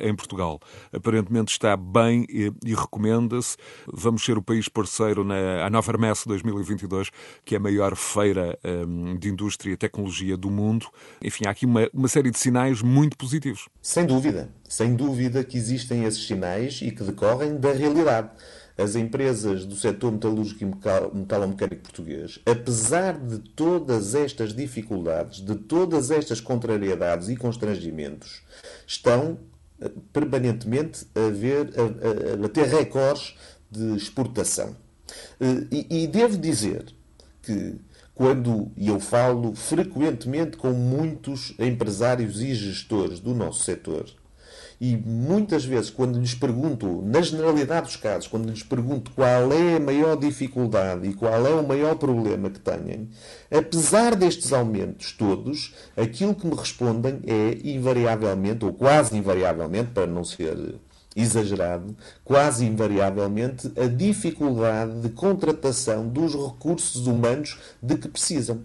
em 0.00 0.14
Portugal? 0.14 0.60
Aparentemente 0.92 1.52
está 1.52 1.76
bem 1.76 2.26
e, 2.28 2.52
e 2.64 2.74
recomenda-se. 2.74 3.56
Vamos 3.86 4.24
ser 4.24 4.38
o 4.38 4.42
país 4.42 4.68
parceiro 4.68 5.24
na 5.24 5.68
Nova 5.70 5.92
Hermes 5.92 6.24
2022, 6.26 7.10
que 7.44 7.54
é 7.54 7.58
a 7.58 7.60
maior 7.60 7.96
feira 7.96 8.58
um, 8.64 9.16
de 9.16 9.28
indústria 9.28 9.72
e 9.72 9.76
tecnologia 9.76 10.36
do 10.36 10.50
mundo. 10.50 10.86
Enfim, 11.22 11.46
há 11.46 11.50
aqui 11.50 11.66
uma, 11.66 11.88
uma 11.92 12.08
série 12.08 12.30
de 12.30 12.38
sinais 12.38 12.82
muito 12.82 13.16
positivos. 13.16 13.68
Sem 13.82 14.06
dúvida, 14.06 14.50
sem 14.68 14.94
dúvida 14.94 15.42
que 15.44 15.56
existem 15.56 16.04
esses 16.04 16.26
sinais 16.26 16.80
e 16.82 16.90
que 16.90 17.02
decorrem 17.02 17.56
da 17.58 17.72
realidade 17.72 18.30
as 18.76 18.94
empresas 18.94 19.64
do 19.64 19.74
setor 19.74 20.12
metalúrgico 20.12 20.62
e 20.62 21.16
metalomecânico 21.16 21.82
português, 21.82 22.38
apesar 22.44 23.18
de 23.18 23.38
todas 23.38 24.14
estas 24.14 24.52
dificuldades, 24.52 25.40
de 25.40 25.54
todas 25.54 26.10
estas 26.10 26.40
contrariedades 26.40 27.28
e 27.28 27.36
constrangimentos, 27.36 28.42
estão 28.86 29.38
permanentemente 30.12 31.06
a, 31.14 31.30
ver, 31.30 31.72
a, 31.76 32.60
a, 32.62 32.64
a 32.64 32.78
recordes 32.78 33.34
de 33.70 33.96
exportação. 33.96 34.76
Eh, 35.40 35.66
e, 35.70 36.02
e 36.02 36.06
devo 36.06 36.36
dizer 36.38 36.86
que 37.42 37.76
quando, 38.14 38.72
eu 38.76 38.98
falo 38.98 39.54
frequentemente 39.54 40.56
com 40.56 40.72
muitos 40.72 41.54
empresários 41.58 42.40
e 42.40 42.54
gestores 42.54 43.20
do 43.20 43.34
nosso 43.34 43.62
setor, 43.62 44.06
e 44.80 44.96
muitas 44.96 45.64
vezes, 45.64 45.88
quando 45.88 46.18
lhes 46.18 46.34
pergunto, 46.34 47.02
na 47.02 47.22
generalidade 47.22 47.86
dos 47.86 47.96
casos, 47.96 48.28
quando 48.28 48.50
lhes 48.50 48.62
pergunto 48.62 49.10
qual 49.12 49.50
é 49.52 49.76
a 49.76 49.80
maior 49.80 50.16
dificuldade 50.16 51.08
e 51.08 51.14
qual 51.14 51.46
é 51.46 51.50
o 51.50 51.66
maior 51.66 51.96
problema 51.96 52.50
que 52.50 52.60
têm, 52.60 53.08
apesar 53.50 54.14
destes 54.14 54.52
aumentos 54.52 55.12
todos, 55.12 55.74
aquilo 55.96 56.34
que 56.34 56.46
me 56.46 56.54
respondem 56.54 57.20
é 57.26 57.58
invariavelmente, 57.64 58.64
ou 58.66 58.72
quase 58.72 59.16
invariavelmente, 59.16 59.92
para 59.92 60.06
não 60.06 60.24
ser 60.24 60.74
exagerado, 61.16 61.96
quase 62.22 62.66
invariavelmente, 62.66 63.72
a 63.80 63.86
dificuldade 63.86 65.00
de 65.00 65.08
contratação 65.08 66.06
dos 66.06 66.34
recursos 66.34 67.06
humanos 67.06 67.58
de 67.82 67.96
que 67.96 68.08
precisam. 68.08 68.60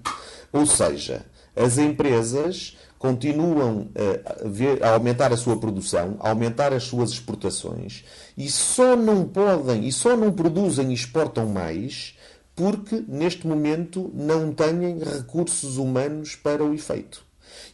Ou 0.51 0.65
seja, 0.65 1.25
as 1.55 1.77
empresas 1.77 2.77
continuam 3.01 3.89
a, 3.95 4.47
ver, 4.47 4.83
a, 4.83 4.91
aumentar 4.91 5.33
a 5.33 5.37
sua 5.37 5.59
produção, 5.59 6.17
a 6.19 6.29
aumentar 6.29 6.71
as 6.71 6.83
suas 6.83 7.09
exportações 7.09 8.05
e 8.37 8.47
só 8.47 8.95
não 8.95 9.25
podem 9.25 9.87
e 9.87 9.91
só 9.91 10.15
não 10.15 10.31
produzem 10.31 10.91
e 10.91 10.93
exportam 10.93 11.47
mais 11.47 12.15
porque 12.55 13.03
neste 13.07 13.47
momento 13.47 14.11
não 14.13 14.53
têm 14.53 14.99
recursos 14.99 15.77
humanos 15.77 16.35
para 16.35 16.63
o 16.63 16.75
efeito. 16.75 17.25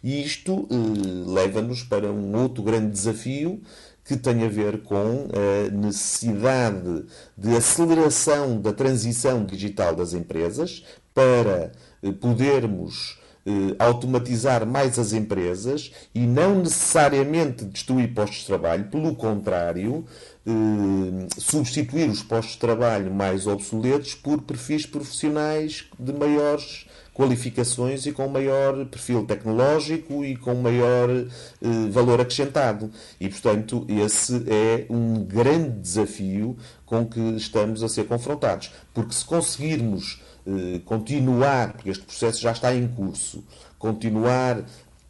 E 0.02 0.24
isto 0.24 0.66
eh, 0.72 1.30
leva-nos 1.30 1.84
para 1.84 2.10
um 2.10 2.34
outro 2.42 2.64
grande 2.64 2.92
desafio 2.92 3.62
que 4.06 4.16
tem 4.16 4.46
a 4.46 4.48
ver 4.48 4.84
com 4.84 5.28
a 5.34 5.70
necessidade 5.70 7.04
de 7.38 7.54
aceleração 7.54 8.62
da 8.62 8.72
transição 8.72 9.44
digital 9.44 9.94
das 9.94 10.14
empresas 10.14 10.86
para 11.14 11.74
eh, 12.02 12.12
podermos 12.14 13.20
eh, 13.48 13.76
automatizar 13.80 14.66
mais 14.68 15.00
as 15.00 15.14
empresas 15.14 15.90
e 16.14 16.20
não 16.20 16.60
necessariamente 16.60 17.64
destruir 17.64 18.14
postos 18.14 18.40
de 18.40 18.46
trabalho, 18.48 18.84
pelo 18.90 19.16
contrário, 19.16 20.04
eh, 20.46 21.28
substituir 21.38 22.10
os 22.10 22.22
postos 22.22 22.56
de 22.56 22.60
trabalho 22.60 23.10
mais 23.10 23.48
obsoletos 23.48 24.16
por 24.16 24.42
perfis 24.42 24.86
profissionais 24.86 25.86
de 25.98 26.12
maiores 26.12 26.88
qualificações 27.14 28.06
e 28.06 28.12
com 28.12 28.28
maior 28.28 28.86
perfil 28.88 29.26
tecnológico 29.26 30.26
e 30.26 30.36
com 30.36 30.54
maior 30.54 31.10
eh, 31.10 31.28
valor 31.90 32.20
acrescentado. 32.20 32.92
E, 33.18 33.30
portanto, 33.30 33.86
esse 33.88 34.44
é 34.48 34.86
um 34.90 35.24
grande 35.24 35.80
desafio 35.80 36.58
com 36.86 37.06
que 37.06 37.20
estamos 37.38 37.82
a 37.82 37.88
ser 37.88 38.08
confrontados. 38.08 38.72
Porque 38.94 39.14
se 39.14 39.24
conseguirmos 39.24 40.22
continuar, 40.86 41.74
porque 41.74 41.90
este 41.90 42.06
processo 42.06 42.42
já 42.42 42.52
está 42.52 42.74
em 42.74 42.88
curso, 42.88 43.44
continuar 43.78 44.60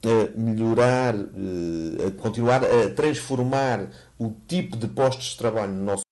a 0.04 0.40
melhorar, 0.40 1.16
eh, 1.16 2.08
a 2.08 2.12
continuar 2.22 2.64
a 2.64 2.90
transformar 2.94 3.90
o 4.18 4.32
tipo 4.48 4.78
de 4.78 4.88
postos 4.88 5.32
de 5.32 5.38
trabalho 5.38 5.74
no 5.74 5.84
nosso 5.84 6.04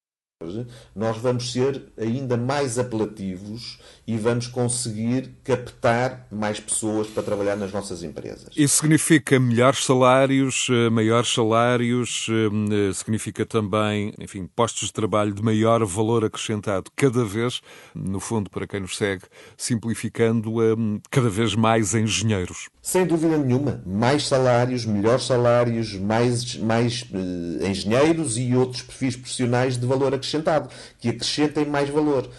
nós 0.93 1.17
vamos 1.17 1.51
ser 1.53 1.93
ainda 1.97 2.35
mais 2.35 2.77
apelativos 2.77 3.79
e 4.07 4.17
vamos 4.17 4.47
conseguir 4.47 5.31
captar 5.43 6.27
mais 6.31 6.59
pessoas 6.59 7.07
para 7.07 7.23
trabalhar 7.23 7.55
nas 7.55 7.71
nossas 7.71 8.03
empresas. 8.03 8.49
Isso 8.55 8.77
significa 8.77 9.39
melhores 9.39 9.83
salários, 9.83 10.67
eh, 10.69 10.89
maiores 10.91 11.33
salários, 11.33 12.27
eh, 12.29 12.93
significa 12.93 13.45
também, 13.45 14.13
enfim, 14.19 14.47
postos 14.55 14.89
de 14.89 14.93
trabalho 14.93 15.33
de 15.33 15.41
maior 15.41 15.83
valor 15.85 16.23
acrescentado, 16.23 16.91
cada 16.95 17.25
vez, 17.25 17.61
no 17.95 18.19
fundo, 18.19 18.49
para 18.49 18.67
quem 18.67 18.79
nos 18.79 18.95
segue, 18.95 19.23
simplificando, 19.57 20.61
eh, 20.61 20.75
cada 21.09 21.29
vez 21.29 21.55
mais 21.55 21.95
engenheiros. 21.95 22.69
Sem 22.81 23.07
dúvida 23.07 23.37
nenhuma. 23.37 23.81
Mais 23.85 24.27
salários, 24.27 24.85
melhores 24.85 25.25
salários, 25.25 25.95
mais, 25.95 26.55
mais 26.57 27.03
engenheiros 27.67 28.37
e 28.37 28.55
outros 28.55 28.83
perfis 28.83 29.15
profissionais 29.15 29.75
de 29.75 29.87
valor 29.87 30.13
acrescentado, 30.13 30.69
que 30.99 31.09
acrescentem 31.09 31.65
mais 31.65 31.89
valor. 31.89 32.29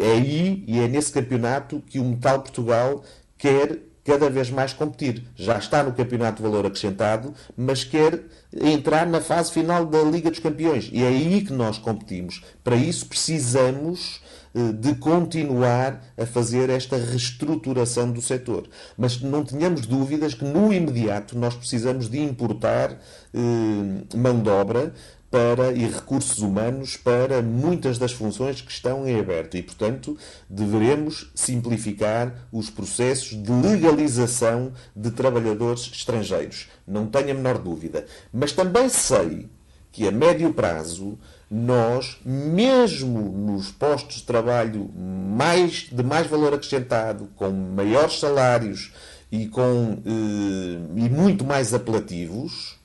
É 0.00 0.12
aí 0.12 0.64
e 0.68 0.78
é 0.78 0.83
é 0.84 0.88
nesse 0.88 1.12
campeonato 1.12 1.82
que 1.86 1.98
o 1.98 2.04
Metal 2.04 2.40
Portugal 2.40 3.02
quer 3.36 3.78
cada 4.04 4.28
vez 4.28 4.50
mais 4.50 4.72
competir. 4.72 5.24
Já 5.34 5.58
está 5.58 5.82
no 5.82 5.92
campeonato 5.92 6.42
de 6.42 6.48
valor 6.48 6.66
acrescentado, 6.66 7.32
mas 7.56 7.82
quer 7.82 8.20
entrar 8.52 9.06
na 9.06 9.20
fase 9.20 9.50
final 9.50 9.86
da 9.86 10.02
Liga 10.02 10.30
dos 10.30 10.40
Campeões. 10.40 10.90
E 10.92 11.02
é 11.02 11.08
aí 11.08 11.40
que 11.40 11.52
nós 11.52 11.78
competimos. 11.78 12.42
Para 12.62 12.76
isso 12.76 13.06
precisamos 13.06 14.20
eh, 14.54 14.72
de 14.72 14.94
continuar 14.96 16.00
a 16.18 16.26
fazer 16.26 16.68
esta 16.68 16.96
reestruturação 16.96 18.12
do 18.12 18.20
setor. 18.20 18.68
Mas 18.96 19.20
não 19.20 19.42
tenhamos 19.42 19.86
dúvidas 19.86 20.34
que 20.34 20.44
no 20.44 20.72
imediato 20.72 21.36
nós 21.36 21.54
precisamos 21.54 22.08
de 22.08 22.20
importar 22.20 22.92
eh, 22.92 24.16
mão 24.16 24.40
de 24.40 24.50
obra 24.50 24.92
para, 25.34 25.72
e 25.72 25.84
recursos 25.84 26.38
humanos 26.38 26.96
para 26.96 27.42
muitas 27.42 27.98
das 27.98 28.12
funções 28.12 28.60
que 28.60 28.70
estão 28.70 29.04
em 29.04 29.18
aberto. 29.18 29.56
E, 29.56 29.62
portanto, 29.64 30.16
deveremos 30.48 31.28
simplificar 31.34 32.46
os 32.52 32.70
processos 32.70 33.42
de 33.42 33.50
legalização 33.50 34.72
de 34.94 35.10
trabalhadores 35.10 35.90
estrangeiros. 35.92 36.68
Não 36.86 37.06
tenho 37.06 37.32
a 37.32 37.34
menor 37.34 37.58
dúvida. 37.58 38.06
Mas 38.32 38.52
também 38.52 38.88
sei 38.88 39.48
que 39.90 40.06
a 40.06 40.12
médio 40.12 40.54
prazo 40.54 41.18
nós, 41.50 42.16
mesmo 42.24 43.20
nos 43.20 43.72
postos 43.72 44.18
de 44.18 44.22
trabalho 44.22 44.88
mais, 44.94 45.88
de 45.90 46.02
mais 46.04 46.28
valor 46.28 46.54
acrescentado, 46.54 47.28
com 47.34 47.50
maiores 47.50 48.20
salários 48.20 48.92
e, 49.32 49.48
com, 49.48 49.98
eh, 50.06 51.06
e 51.06 51.08
muito 51.08 51.44
mais 51.44 51.74
apelativos, 51.74 52.76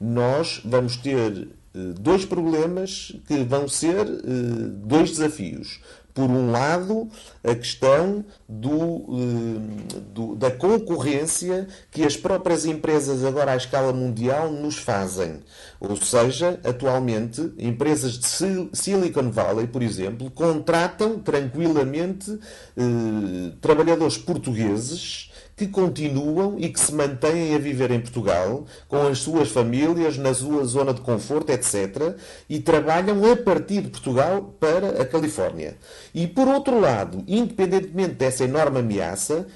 nós 0.00 0.62
vamos 0.64 0.96
ter 0.96 1.57
dois 1.98 2.24
problemas 2.24 3.12
que 3.26 3.44
vão 3.44 3.68
ser 3.68 4.06
eh, 4.06 4.68
dois 4.84 5.10
desafios. 5.10 5.80
Por 6.14 6.28
um 6.28 6.50
lado, 6.50 7.08
a 7.44 7.54
questão 7.54 8.24
do, 8.48 9.06
eh, 9.08 10.00
do, 10.12 10.34
da 10.34 10.50
concorrência 10.50 11.68
que 11.92 12.02
as 12.02 12.16
próprias 12.16 12.66
empresas, 12.66 13.24
agora 13.24 13.52
à 13.52 13.56
escala 13.56 13.92
mundial, 13.92 14.50
nos 14.50 14.78
fazem. 14.78 15.38
Ou 15.78 15.96
seja, 15.96 16.58
atualmente, 16.64 17.52
empresas 17.56 18.18
de 18.18 18.26
Silicon 18.72 19.30
Valley, 19.30 19.68
por 19.68 19.80
exemplo, 19.80 20.28
contratam 20.30 21.20
tranquilamente 21.20 22.36
eh, 22.76 23.52
trabalhadores 23.60 24.18
portugueses 24.18 25.30
que 25.58 25.66
continuam 25.66 26.54
e 26.56 26.68
que 26.68 26.78
se 26.78 26.94
mantêm 26.94 27.52
a 27.52 27.58
viver 27.58 27.90
em 27.90 28.00
Portugal, 28.00 28.64
com 28.86 29.08
as 29.08 29.18
suas 29.18 29.50
famílias, 29.50 30.16
na 30.16 30.32
sua 30.32 30.64
zona 30.64 30.94
de 30.94 31.00
conforto, 31.00 31.50
etc., 31.50 32.14
e 32.48 32.60
trabalham 32.60 33.30
a 33.30 33.36
partir 33.36 33.82
de 33.82 33.90
Portugal 33.90 34.54
para 34.60 35.02
a 35.02 35.04
Califórnia. 35.04 35.76
E, 36.14 36.28
por 36.28 36.46
outro 36.46 36.78
lado, 36.78 37.24
independentemente 37.26 38.14
dessa 38.14 38.44
enorme 38.44 38.78
ameaça, 38.78 39.48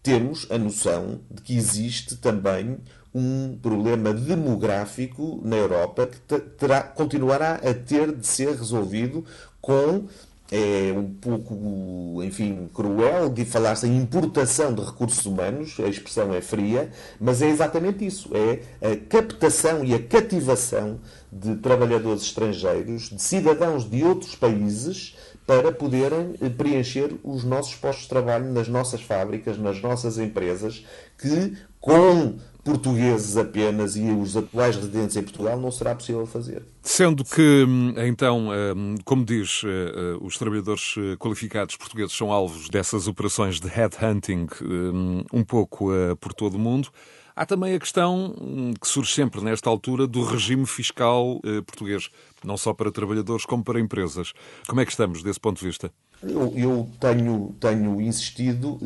temos 0.00 0.46
a 0.48 0.56
noção 0.56 1.18
de 1.28 1.42
que 1.42 1.56
existe 1.56 2.16
também 2.16 2.78
um 3.12 3.58
problema 3.60 4.14
demográfico 4.14 5.40
na 5.44 5.56
Europa 5.56 6.06
que 6.06 6.38
terá, 6.40 6.82
continuará 6.82 7.54
a 7.56 7.74
ter 7.74 8.14
de 8.14 8.26
ser 8.26 8.50
resolvido 8.56 9.24
com 9.60 10.06
é 10.54 10.92
um 10.92 11.14
pouco, 11.14 12.22
enfim, 12.22 12.68
cruel 12.74 13.30
de 13.30 13.42
falar-se 13.42 13.86
em 13.86 13.96
importação 13.96 14.74
de 14.74 14.82
recursos 14.82 15.24
humanos, 15.24 15.80
a 15.80 15.88
expressão 15.88 16.34
é 16.34 16.42
fria, 16.42 16.90
mas 17.18 17.40
é 17.40 17.48
exatamente 17.48 18.04
isso: 18.04 18.28
é 18.34 18.60
a 18.86 18.94
captação 19.08 19.82
e 19.82 19.94
a 19.94 20.02
cativação 20.02 21.00
de 21.32 21.56
trabalhadores 21.56 22.24
estrangeiros, 22.24 23.08
de 23.08 23.22
cidadãos 23.22 23.88
de 23.88 24.04
outros 24.04 24.34
países, 24.34 25.16
para 25.46 25.72
poderem 25.72 26.34
eh, 26.40 26.50
preencher 26.50 27.14
os 27.24 27.44
nossos 27.44 27.74
postos 27.74 28.02
de 28.02 28.10
trabalho 28.10 28.52
nas 28.52 28.68
nossas 28.68 29.00
fábricas, 29.00 29.56
nas 29.56 29.80
nossas 29.80 30.18
empresas, 30.18 30.84
que 31.18 31.56
com 31.80 32.36
portugueses 32.64 33.36
apenas 33.36 33.96
e 33.96 34.02
os 34.02 34.36
atuais 34.36 34.76
residentes 34.76 35.16
em 35.16 35.22
Portugal 35.22 35.58
não 35.58 35.70
será 35.70 35.94
possível 35.94 36.26
fazer. 36.26 36.62
Sendo 36.80 37.24
que, 37.24 37.64
hum, 37.66 37.94
então, 37.96 38.50
hum, 38.76 38.96
como 39.04 39.24
diz, 39.24 39.62
eh, 39.64 39.68
eh, 39.68 40.18
os 40.20 40.38
trabalhadores 40.38 40.94
eh, 40.96 41.16
qualificados 41.16 41.76
portugueses 41.76 42.12
são 42.12 42.32
alvos 42.32 42.68
dessas 42.68 43.08
operações 43.08 43.58
de 43.58 43.68
headhunting 43.68 44.46
hum, 44.62 45.24
um 45.32 45.42
pouco 45.42 45.90
por 46.20 46.32
todo 46.32 46.54
o 46.54 46.58
mundo, 46.58 46.88
há 47.34 47.44
também 47.44 47.74
a 47.74 47.78
questão 47.78 48.34
que 48.80 48.86
surge 48.86 49.12
sempre 49.12 49.40
nesta 49.42 49.68
altura 49.68 50.06
do 50.06 50.22
regime 50.24 50.66
fiscal 50.66 51.40
português, 51.66 52.10
não 52.44 52.56
só 52.56 52.72
para 52.72 52.90
trabalhadores 52.90 53.44
como 53.44 53.64
para 53.64 53.80
empresas. 53.80 54.32
Como 54.68 54.80
é 54.80 54.84
que 54.84 54.90
estamos 54.90 55.22
desse 55.22 55.40
ponto 55.40 55.58
de 55.58 55.66
vista? 55.66 55.90
Eu, 56.22 56.52
eu 56.56 56.90
tenho, 57.00 57.54
tenho 57.58 58.00
insistido, 58.00 58.78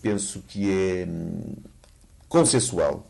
penso 0.00 0.42
que 0.46 0.70
é 0.70 1.08
consensual 2.32 3.06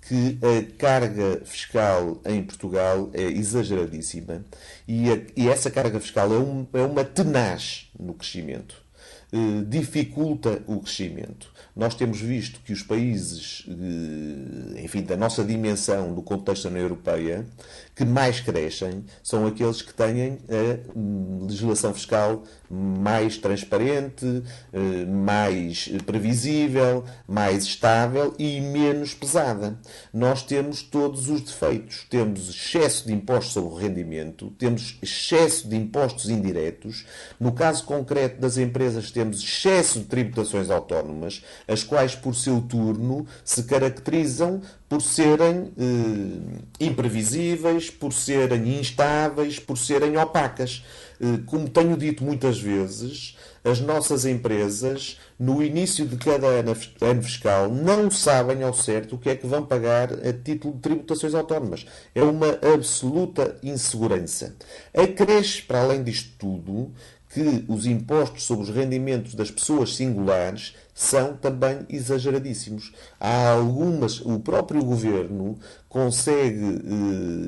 que 0.00 0.38
a 0.42 0.78
carga 0.78 1.42
fiscal 1.44 2.20
em 2.24 2.40
Portugal 2.40 3.10
é 3.12 3.24
exageradíssima 3.24 4.44
e, 4.86 5.10
a, 5.10 5.20
e 5.36 5.48
essa 5.48 5.72
carga 5.72 5.98
fiscal 5.98 6.32
é, 6.32 6.38
um, 6.38 6.66
é 6.72 6.82
uma 6.82 7.04
tenaz 7.04 7.90
no 7.98 8.14
crescimento. 8.14 8.76
Eh, 9.32 9.64
dificulta 9.68 10.62
o 10.66 10.80
crescimento. 10.80 11.52
Nós 11.76 11.94
temos 11.94 12.20
visto 12.20 12.60
que 12.64 12.72
os 12.72 12.82
países, 12.82 13.64
eh, 13.68 14.82
enfim, 14.82 15.02
da 15.02 15.16
nossa 15.16 15.44
dimensão 15.44 16.12
no 16.12 16.22
contexto 16.22 16.64
da 16.64 16.70
União 16.70 16.82
Europeia, 16.82 17.46
que 18.00 18.04
mais 18.06 18.40
crescem 18.40 19.04
são 19.22 19.46
aqueles 19.46 19.82
que 19.82 19.92
têm 19.92 20.38
a 20.48 20.96
hum, 20.96 21.44
legislação 21.46 21.92
fiscal 21.92 22.42
mais 22.70 23.36
transparente, 23.36 24.42
eh, 24.72 25.04
mais 25.04 25.88
previsível, 26.06 27.04
mais 27.28 27.64
estável 27.64 28.34
e 28.38 28.58
menos 28.60 29.12
pesada. 29.12 29.78
Nós 30.14 30.42
temos 30.44 30.82
todos 30.82 31.28
os 31.28 31.42
defeitos. 31.42 32.06
Temos 32.08 32.48
excesso 32.48 33.06
de 33.06 33.12
impostos 33.12 33.52
sobre 33.52 33.70
o 33.70 33.76
rendimento, 33.76 34.50
temos 34.56 34.96
excesso 35.02 35.68
de 35.68 35.76
impostos 35.76 36.30
indiretos. 36.30 37.04
No 37.38 37.52
caso 37.52 37.84
concreto 37.84 38.40
das 38.40 38.56
empresas, 38.56 39.10
temos 39.10 39.42
excesso 39.42 39.98
de 39.98 40.06
tributações 40.06 40.70
autónomas, 40.70 41.42
as 41.66 41.82
quais, 41.82 42.14
por 42.14 42.34
seu 42.34 42.62
turno, 42.62 43.26
se 43.44 43.64
caracterizam 43.64 44.62
por 44.88 45.02
serem 45.02 45.72
eh, 45.78 46.84
imprevisíveis, 46.84 47.89
por 47.90 48.12
serem 48.12 48.78
instáveis, 48.78 49.58
por 49.58 49.76
serem 49.76 50.16
opacas. 50.16 50.84
Eh, 51.20 51.40
como 51.46 51.68
tenho 51.68 51.96
dito 51.96 52.24
muitas 52.24 52.58
vezes, 52.58 53.36
as 53.62 53.80
nossas 53.80 54.24
empresas, 54.24 55.18
no 55.38 55.62
início 55.62 56.06
de 56.06 56.16
cada 56.16 56.46
ano 56.46 56.74
fiscal, 57.22 57.68
não 57.68 58.10
sabem 58.10 58.62
ao 58.62 58.72
certo 58.72 59.16
o 59.16 59.18
que 59.18 59.28
é 59.28 59.36
que 59.36 59.46
vão 59.46 59.64
pagar 59.66 60.12
a 60.12 60.32
título 60.32 60.74
de 60.74 60.80
tributações 60.80 61.34
autónomas. 61.34 61.84
É 62.14 62.22
uma 62.22 62.58
absoluta 62.74 63.58
insegurança. 63.62 64.56
Acresce, 64.94 65.62
para 65.62 65.82
além 65.82 66.02
disto 66.02 66.30
tudo, 66.38 66.90
que 67.32 67.64
os 67.68 67.86
impostos 67.86 68.44
sobre 68.44 68.64
os 68.64 68.74
rendimentos 68.74 69.34
das 69.34 69.50
pessoas 69.50 69.94
singulares 69.94 70.74
são 71.00 71.34
também 71.34 71.78
exageradíssimos. 71.88 72.92
Há 73.18 73.52
algumas, 73.52 74.20
o 74.20 74.38
próprio 74.38 74.84
governo 74.84 75.58
consegue 75.88 76.82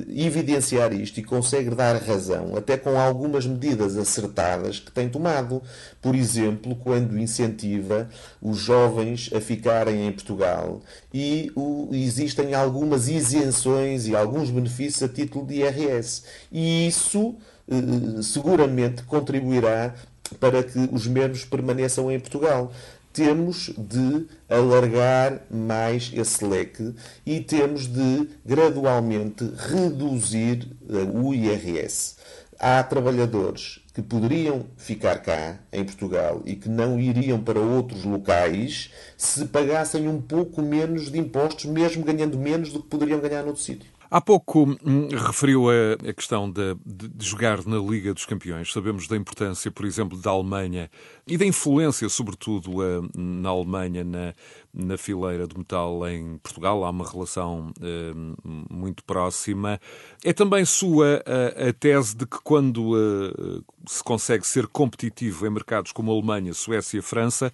eh, 0.09 0.25
evidenciar 0.25 0.91
isto 0.95 1.21
e 1.21 1.23
consegue 1.23 1.69
dar 1.75 1.95
razão, 1.97 2.57
até 2.57 2.79
com 2.79 2.99
algumas 2.99 3.45
medidas 3.45 3.99
acertadas 3.99 4.81
que 4.81 4.91
tem 4.91 5.07
tomado. 5.07 5.63
Por 6.01 6.15
exemplo, 6.15 6.75
quando 6.77 7.19
incentiva 7.19 8.09
os 8.41 8.57
jovens 8.57 9.29
a 9.35 9.41
ficarem 9.41 10.07
em 10.07 10.13
Portugal 10.13 10.81
e 11.13 11.53
o, 11.55 11.91
existem 11.93 12.55
algumas 12.55 13.07
isenções 13.07 14.07
e 14.07 14.17
alguns 14.17 14.49
benefícios 14.49 15.03
a 15.03 15.13
título 15.13 15.47
de 15.47 15.57
IRS. 15.57 16.23
E 16.51 16.89
isso 16.89 17.35
eh, 17.69 18.23
seguramente 18.23 19.03
contribuirá 19.03 19.95
para 20.41 20.63
que 20.63 20.79
os 20.91 21.07
mesmos 21.07 21.45
permaneçam 21.45 22.11
em 22.11 22.19
Portugal. 22.19 22.73
Temos 23.13 23.71
de 23.77 24.27
alargar 24.49 25.43
mais 25.51 26.11
esse 26.15 26.45
leque 26.45 26.95
e 27.27 27.41
temos 27.41 27.87
de 27.87 28.29
gradualmente 28.45 29.45
reduzir 29.71 30.67
eh, 30.89 30.95
o 31.13 31.35
IRS. 31.35 32.17
Há 32.59 32.83
trabalhadores 32.83 33.81
que 33.93 34.01
poderiam 34.01 34.65
ficar 34.77 35.19
cá, 35.19 35.59
em 35.71 35.85
Portugal, 35.85 36.43
e 36.47 36.57
que 36.57 36.69
não 36.69 36.99
iriam 36.99 37.43
para 37.43 37.61
outros 37.61 38.05
locais 38.05 38.91
se 39.17 39.45
pagassem 39.47 40.09
um 40.09 40.21
pouco 40.21 40.63
menos 40.63 41.11
de 41.11 41.19
impostos, 41.19 41.67
mesmo 41.67 42.05
ganhando 42.05 42.39
menos 42.39 42.73
do 42.73 42.83
que 42.83 42.89
poderiam 42.89 43.21
ganhar 43.21 43.43
noutro 43.43 43.61
sítio. 43.63 43.91
Há 44.13 44.21
pouco 44.21 44.77
hum, 44.85 45.09
referiu 45.09 45.71
a, 45.71 45.95
a 46.07 46.13
questão 46.13 46.51
de, 46.51 46.77
de, 46.85 47.09
de, 47.09 47.27
jogar 47.27 47.65
na 47.65 47.79
Liga 47.79 48.13
dos 48.13 48.27
Campeões. 48.27 48.71
Sabemos 48.71 49.09
da 49.09 49.17
importância, 49.17 49.71
por 49.71 49.87
exemplo, 49.87 50.21
da 50.21 50.31
Alemanha 50.31 50.91
e 51.27 51.39
da 51.39 51.47
influência, 51.47 52.07
sobretudo, 52.11 52.83
uh, 52.83 53.09
na 53.17 53.49
Alemanha, 53.49 54.05
na, 54.05 54.35
na 54.75 54.99
fileira 54.99 55.47
de 55.47 55.57
metal 55.57 56.07
em 56.07 56.37
Portugal. 56.43 56.85
Há 56.85 56.91
uma 56.91 57.11
relação 57.11 57.73
uh, 57.81 58.69
muito 58.71 59.03
próxima. 59.03 59.81
É 60.23 60.35
também 60.35 60.67
sua 60.67 61.23
a, 61.25 61.71
a 61.71 61.73
tese 61.73 62.15
de 62.15 62.27
que 62.27 62.37
quando 62.45 62.93
uh, 62.93 63.65
se 63.87 64.05
consegue 64.05 64.47
ser 64.47 64.67
competitivo 64.67 65.47
em 65.47 65.51
mercados 65.51 65.91
como 65.91 66.13
a 66.13 66.15
Alemanha, 66.15 66.53
Suécia 66.53 66.99
e 66.99 67.03
França, 67.03 67.51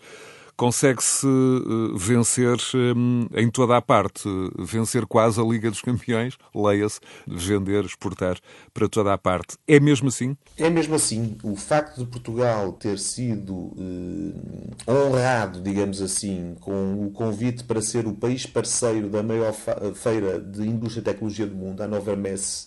consegue-se 0.59 1.25
eh, 1.25 1.97
vencer 1.97 2.57
eh, 2.75 3.41
em 3.41 3.49
toda 3.49 3.77
a 3.77 3.81
parte, 3.81 4.29
vencer 4.59 5.07
quase 5.07 5.41
a 5.41 5.45
Liga 5.45 5.71
dos 5.71 5.81
Campeões, 5.81 6.37
leia-se, 6.53 6.99
vender, 7.27 7.85
exportar 7.85 8.37
para 8.75 8.89
toda 8.89 9.15
a 9.15 9.17
parte. 9.17 9.57
É 9.69 9.79
mesmo 9.79 10.09
assim? 10.09 10.37
É 10.57 10.69
mesmo 10.69 10.97
assim. 10.97 11.39
O 11.45 11.55
facto 11.55 11.99
de 11.99 12.07
Portugal 12.07 12.73
ter 12.73 12.99
sido 12.99 13.73
eh, 13.79 14.93
honrado, 14.93 15.63
digamos 15.63 16.03
assim, 16.03 16.57
com 16.61 17.07
o 17.07 17.13
convite 17.13 17.63
para 17.63 17.81
ser 17.81 18.09
o 18.09 18.13
país 18.13 18.45
parceiro 18.45 19.09
da 19.09 19.23
maior 19.23 19.55
feira 19.95 20.41
de 20.41 20.67
indústria 20.67 21.01
e 21.01 21.05
tecnologia 21.05 21.47
do 21.47 21.55
mundo, 21.55 21.81
a 21.81 21.87
Nova 21.87 22.17
Messe 22.17 22.67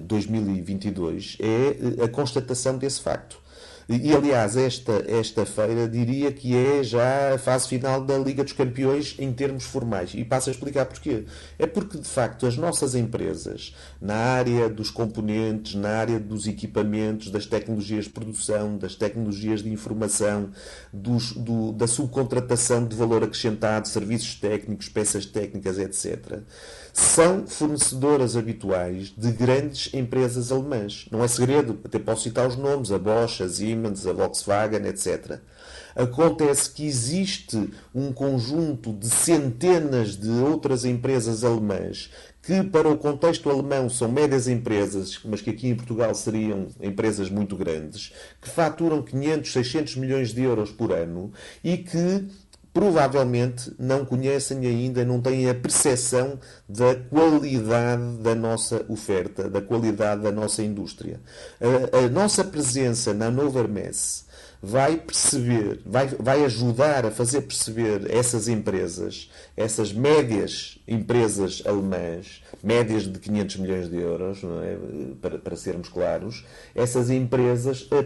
2022, 0.00 1.36
é 1.40 2.02
a 2.04 2.08
constatação 2.08 2.78
desse 2.78 3.02
facto. 3.02 3.45
E, 3.88 4.12
aliás, 4.12 4.56
esta, 4.56 5.04
esta 5.06 5.46
feira 5.46 5.88
diria 5.88 6.32
que 6.32 6.56
é 6.56 6.82
já 6.82 7.34
a 7.34 7.38
fase 7.38 7.68
final 7.68 8.04
da 8.04 8.18
Liga 8.18 8.42
dos 8.42 8.52
Campeões 8.52 9.14
em 9.16 9.32
termos 9.32 9.62
formais. 9.62 10.12
E 10.12 10.24
passo 10.24 10.50
a 10.50 10.52
explicar 10.52 10.86
porquê. 10.86 11.24
É 11.56 11.66
porque, 11.68 11.96
de 11.96 12.08
facto, 12.08 12.46
as 12.46 12.56
nossas 12.56 12.96
empresas, 12.96 13.76
na 14.00 14.16
área 14.16 14.68
dos 14.68 14.90
componentes, 14.90 15.76
na 15.76 15.90
área 15.90 16.18
dos 16.18 16.48
equipamentos, 16.48 17.30
das 17.30 17.46
tecnologias 17.46 18.06
de 18.06 18.10
produção, 18.10 18.76
das 18.76 18.96
tecnologias 18.96 19.62
de 19.62 19.70
informação, 19.70 20.50
dos, 20.92 21.32
do, 21.32 21.70
da 21.70 21.86
subcontratação 21.86 22.84
de 22.84 22.96
valor 22.96 23.22
acrescentado, 23.22 23.86
serviços 23.86 24.34
técnicos, 24.34 24.88
peças 24.88 25.24
técnicas, 25.24 25.78
etc., 25.78 26.40
são 26.96 27.46
fornecedoras 27.46 28.38
habituais 28.38 29.12
de 29.14 29.30
grandes 29.30 29.92
empresas 29.92 30.50
alemãs. 30.50 31.06
Não 31.10 31.22
é 31.22 31.28
segredo, 31.28 31.78
até 31.84 31.98
posso 31.98 32.22
citar 32.22 32.48
os 32.48 32.56
nomes, 32.56 32.90
a 32.90 32.98
Bosch, 32.98 33.42
a 33.42 33.48
Siemens, 33.50 34.06
a 34.06 34.14
Volkswagen, 34.14 34.86
etc. 34.86 35.38
Acontece 35.94 36.70
que 36.70 36.86
existe 36.86 37.70
um 37.94 38.14
conjunto 38.14 38.94
de 38.94 39.10
centenas 39.10 40.16
de 40.16 40.30
outras 40.30 40.86
empresas 40.86 41.44
alemãs 41.44 42.10
que 42.46 42.62
para 42.62 42.88
o 42.88 42.96
contexto 42.96 43.50
alemão 43.50 43.90
são 43.90 44.08
médias 44.08 44.46
empresas, 44.46 45.18
mas 45.24 45.40
que 45.40 45.50
aqui 45.50 45.66
em 45.66 45.74
Portugal 45.74 46.14
seriam 46.14 46.68
empresas 46.80 47.28
muito 47.28 47.56
grandes, 47.56 48.12
que 48.40 48.48
faturam 48.48 49.02
500, 49.02 49.52
600 49.52 49.96
milhões 49.96 50.32
de 50.32 50.42
euros 50.42 50.70
por 50.70 50.92
ano 50.92 51.32
e 51.64 51.76
que 51.76 52.24
provavelmente 52.76 53.72
não 53.78 54.04
conhecem 54.04 54.66
ainda, 54.66 55.02
não 55.02 55.18
têm 55.18 55.48
a 55.48 55.54
percepção 55.54 56.38
da 56.68 56.94
qualidade 56.94 58.18
da 58.18 58.34
nossa 58.34 58.84
oferta, 58.86 59.48
da 59.48 59.62
qualidade 59.62 60.20
da 60.20 60.30
nossa 60.30 60.62
indústria. 60.62 61.18
A, 61.58 62.04
a 62.04 62.08
nossa 62.10 62.44
presença 62.44 63.14
na 63.14 63.30
Nova 63.30 63.60
Hermes 63.60 64.26
vai 64.62 64.98
perceber, 64.98 65.80
vai, 65.86 66.06
vai 66.06 66.44
ajudar 66.44 67.06
a 67.06 67.10
fazer 67.10 67.40
perceber 67.42 68.10
essas 68.10 68.46
empresas, 68.46 69.30
essas 69.56 69.90
médias 69.90 70.78
empresas 70.86 71.62
alemãs, 71.64 72.42
médias 72.62 73.04
de 73.04 73.18
500 73.18 73.56
milhões 73.56 73.88
de 73.88 73.96
euros, 73.96 74.42
é? 74.44 74.76
para, 75.22 75.38
para 75.38 75.56
sermos 75.56 75.88
claros, 75.88 76.44
essas 76.74 77.08
empresas 77.08 77.88
a 77.90 78.04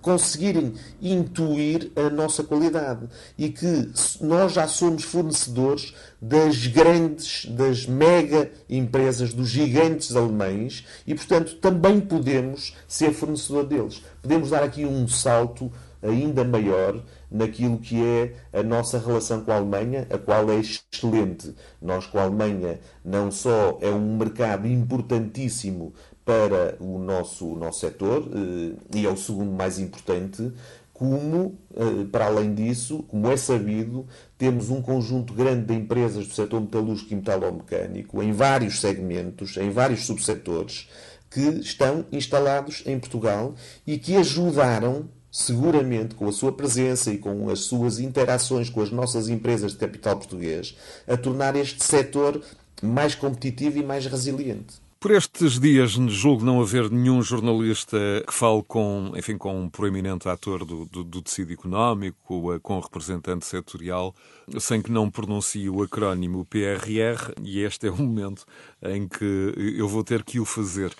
conseguirem 0.00 0.74
intuir 1.00 1.90
a 1.96 2.10
nossa 2.10 2.42
qualidade 2.42 3.08
e 3.36 3.50
que 3.50 3.90
nós 4.20 4.52
já 4.52 4.66
somos 4.66 5.04
fornecedores 5.04 5.94
das 6.20 6.66
grandes, 6.66 7.46
das 7.46 7.86
mega 7.86 8.50
empresas, 8.68 9.32
dos 9.32 9.48
gigantes 9.48 10.14
alemães 10.16 10.86
e, 11.06 11.14
portanto, 11.14 11.56
também 11.56 12.00
podemos 12.00 12.74
ser 12.86 13.12
fornecedor 13.12 13.64
deles. 13.64 14.02
Podemos 14.22 14.50
dar 14.50 14.62
aqui 14.62 14.84
um 14.84 15.06
salto 15.08 15.70
ainda 16.02 16.44
maior 16.44 17.02
naquilo 17.30 17.78
que 17.78 18.02
é 18.02 18.34
a 18.52 18.62
nossa 18.62 18.98
relação 18.98 19.42
com 19.42 19.52
a 19.52 19.56
Alemanha, 19.56 20.06
a 20.10 20.18
qual 20.18 20.50
é 20.50 20.56
excelente. 20.56 21.54
Nós 21.80 22.06
com 22.06 22.18
a 22.18 22.22
Alemanha 22.22 22.80
não 23.04 23.30
só 23.30 23.78
é 23.80 23.90
um 23.90 24.16
mercado 24.16 24.66
importantíssimo 24.66 25.92
para 26.30 26.76
o 26.78 26.96
nosso, 26.96 27.44
o 27.44 27.58
nosso 27.58 27.80
setor, 27.80 28.30
eh, 28.32 28.76
e 28.94 29.04
é 29.04 29.10
o 29.10 29.16
segundo 29.16 29.50
mais 29.50 29.80
importante, 29.80 30.52
como, 30.92 31.58
eh, 31.74 32.04
para 32.12 32.26
além 32.26 32.54
disso, 32.54 33.02
como 33.08 33.28
é 33.28 33.36
sabido, 33.36 34.06
temos 34.38 34.70
um 34.70 34.80
conjunto 34.80 35.34
grande 35.34 35.66
de 35.66 35.74
empresas 35.74 36.28
do 36.28 36.32
setor 36.32 36.60
metalúrgico 36.60 37.12
e 37.12 37.16
metalomecânico, 37.16 38.22
em 38.22 38.30
vários 38.30 38.80
segmentos, 38.80 39.56
em 39.56 39.70
vários 39.70 40.06
subsetores, 40.06 40.88
que 41.28 41.40
estão 41.40 42.04
instalados 42.12 42.84
em 42.86 42.96
Portugal 42.96 43.56
e 43.84 43.98
que 43.98 44.16
ajudaram, 44.16 45.08
seguramente, 45.32 46.14
com 46.14 46.28
a 46.28 46.32
sua 46.32 46.52
presença 46.52 47.12
e 47.12 47.18
com 47.18 47.50
as 47.50 47.62
suas 47.62 47.98
interações 47.98 48.70
com 48.70 48.82
as 48.82 48.92
nossas 48.92 49.28
empresas 49.28 49.72
de 49.72 49.78
capital 49.78 50.16
português, 50.16 50.76
a 51.08 51.16
tornar 51.16 51.56
este 51.56 51.82
setor 51.82 52.40
mais 52.80 53.16
competitivo 53.16 53.78
e 53.78 53.82
mais 53.82 54.06
resiliente. 54.06 54.89
Por 55.00 55.12
estes 55.12 55.58
dias, 55.58 55.92
julgo 55.92 56.44
não 56.44 56.60
haver 56.60 56.90
nenhum 56.90 57.22
jornalista 57.22 57.96
que 58.26 58.34
fale 58.34 58.62
com, 58.62 59.14
enfim, 59.16 59.38
com 59.38 59.58
um 59.58 59.66
proeminente 59.66 60.28
ator 60.28 60.62
do, 60.62 60.84
do, 60.84 61.02
do 61.02 61.22
tecido 61.22 61.54
económico, 61.54 62.60
com 62.60 62.76
um 62.76 62.80
representante 62.80 63.46
setorial, 63.46 64.14
sem 64.58 64.82
que 64.82 64.92
não 64.92 65.10
pronuncie 65.10 65.70
o 65.70 65.82
acrónimo 65.82 66.44
PRR, 66.44 67.32
e 67.42 67.60
este 67.60 67.86
é 67.86 67.90
o 67.90 67.96
momento 67.96 68.44
em 68.82 69.08
que 69.08 69.74
eu 69.74 69.88
vou 69.88 70.04
ter 70.04 70.22
que 70.22 70.38
o 70.38 70.44
fazer 70.44 70.92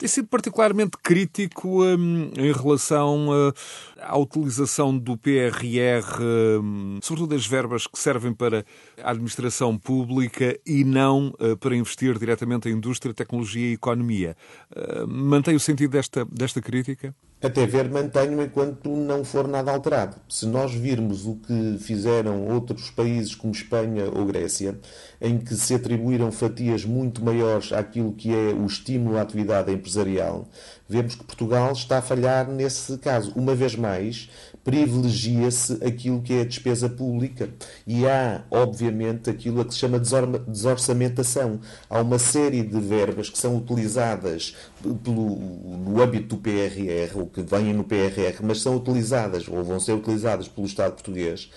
tem 0.00 0.08
sido 0.08 0.28
particularmente 0.28 0.96
crítico 1.02 1.84
um, 1.84 2.32
em 2.34 2.52
relação 2.52 3.28
uh, 3.28 3.52
à 4.00 4.16
utilização 4.16 4.96
do 4.96 5.14
PRR, 5.14 6.22
um, 6.62 6.98
sobretudo 7.02 7.34
das 7.34 7.46
verbas 7.46 7.86
que 7.86 7.98
servem 7.98 8.32
para 8.32 8.64
a 9.02 9.10
administração 9.10 9.76
pública 9.76 10.58
e 10.66 10.84
não 10.84 11.34
uh, 11.38 11.54
para 11.58 11.76
investir 11.76 12.18
diretamente 12.18 12.66
em 12.66 12.72
indústria, 12.72 13.12
tecnologia 13.12 13.68
e 13.68 13.74
economia. 13.74 14.34
Uh, 14.74 15.06
mantém 15.06 15.54
o 15.54 15.60
sentido 15.60 15.90
desta, 15.90 16.24
desta 16.24 16.62
crítica? 16.62 17.14
Até 17.42 17.66
ver, 17.66 17.88
mantenho 17.88 18.42
enquanto 18.42 18.90
não 18.90 19.24
for 19.24 19.48
nada 19.48 19.72
alterado. 19.72 20.16
Se 20.28 20.44
nós 20.44 20.74
virmos 20.74 21.24
o 21.24 21.36
que 21.36 21.78
fizeram 21.78 22.46
outros 22.48 22.90
países 22.90 23.34
como 23.34 23.54
Espanha 23.54 24.10
ou 24.14 24.26
Grécia, 24.26 24.78
em 25.18 25.38
que 25.38 25.54
se 25.54 25.74
atribuíram 25.74 26.30
fatias 26.30 26.84
muito 26.84 27.24
maiores 27.24 27.72
àquilo 27.72 28.12
que 28.12 28.34
é 28.34 28.52
o 28.52 28.66
estímulo 28.66 29.16
à 29.16 29.22
atividade 29.22 29.72
empresarial, 29.72 30.46
vemos 30.86 31.14
que 31.14 31.24
Portugal 31.24 31.72
está 31.72 31.96
a 31.96 32.02
falhar 32.02 32.46
nesse 32.46 32.98
caso. 32.98 33.32
Uma 33.34 33.54
vez 33.54 33.74
mais, 33.74 34.28
privilegia-se 34.64 35.84
aquilo 35.84 36.20
que 36.20 36.34
é 36.34 36.40
a 36.42 36.44
despesa 36.44 36.88
pública 36.88 37.48
e 37.86 38.06
há, 38.06 38.44
obviamente, 38.50 39.30
aquilo 39.30 39.60
a 39.60 39.64
que 39.64 39.72
se 39.72 39.80
chama 39.80 39.98
desorçamentação. 39.98 41.60
Há 41.88 42.00
uma 42.00 42.18
série 42.18 42.62
de 42.62 42.78
verbas 42.78 43.30
que 43.30 43.38
são 43.38 43.56
utilizadas 43.56 44.56
pelo, 45.02 45.36
no 45.36 46.02
âmbito 46.02 46.36
do 46.36 46.42
PRR, 46.42 47.16
ou 47.16 47.26
que 47.26 47.42
vêm 47.42 47.72
no 47.72 47.84
PRR, 47.84 48.42
mas 48.42 48.60
são 48.60 48.76
utilizadas 48.76 49.48
ou 49.48 49.62
vão 49.64 49.80
ser 49.80 49.92
utilizadas 49.92 50.48
pelo 50.48 50.66
Estado 50.66 50.92
português 50.92 51.50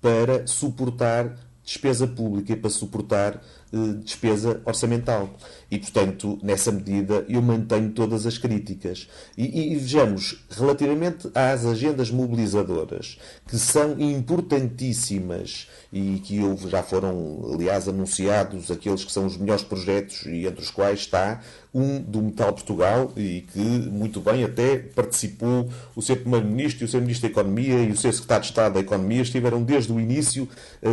para 0.00 0.46
suportar 0.46 1.36
despesa 1.66 2.06
pública 2.06 2.52
e 2.52 2.56
para 2.56 2.70
suportar 2.70 3.42
eh, 3.72 3.92
despesa 4.04 4.62
orçamental. 4.64 5.28
E, 5.70 5.78
portanto, 5.78 6.38
nessa 6.42 6.70
medida, 6.70 7.24
eu 7.28 7.42
mantenho 7.42 7.90
todas 7.90 8.24
as 8.24 8.38
críticas. 8.38 9.08
E, 9.36 9.72
e, 9.72 9.76
vejamos, 9.76 10.44
relativamente 10.48 11.28
às 11.34 11.66
agendas 11.66 12.10
mobilizadoras, 12.10 13.18
que 13.48 13.58
são 13.58 13.98
importantíssimas 13.98 15.68
e 15.92 16.20
que 16.20 16.40
já 16.68 16.82
foram, 16.82 17.50
aliás, 17.52 17.88
anunciados 17.88 18.70
aqueles 18.70 19.04
que 19.04 19.10
são 19.10 19.26
os 19.26 19.36
melhores 19.36 19.64
projetos 19.64 20.24
e 20.26 20.46
entre 20.46 20.62
os 20.62 20.70
quais 20.70 21.00
está 21.00 21.40
um 21.74 22.00
do 22.00 22.22
Metal 22.22 22.52
Portugal 22.52 23.12
e 23.16 23.44
que, 23.52 23.58
muito 23.58 24.20
bem, 24.20 24.44
até 24.44 24.78
participou 24.78 25.68
o 25.94 26.00
seu 26.00 26.16
Primeiro-Ministro 26.16 26.84
e 26.84 26.86
o 26.86 26.88
seu 26.88 27.00
Ministro 27.00 27.28
da 27.28 27.32
Economia 27.32 27.82
e 27.82 27.90
o 27.90 27.96
seu 27.96 28.12
Secretário 28.12 28.42
de 28.42 28.48
Estado 28.48 28.72
da 28.74 28.80
Economia, 28.80 29.20
estiveram 29.20 29.62
desde 29.62 29.92
o 29.92 30.00
início, 30.00 30.48
eh, 30.82 30.88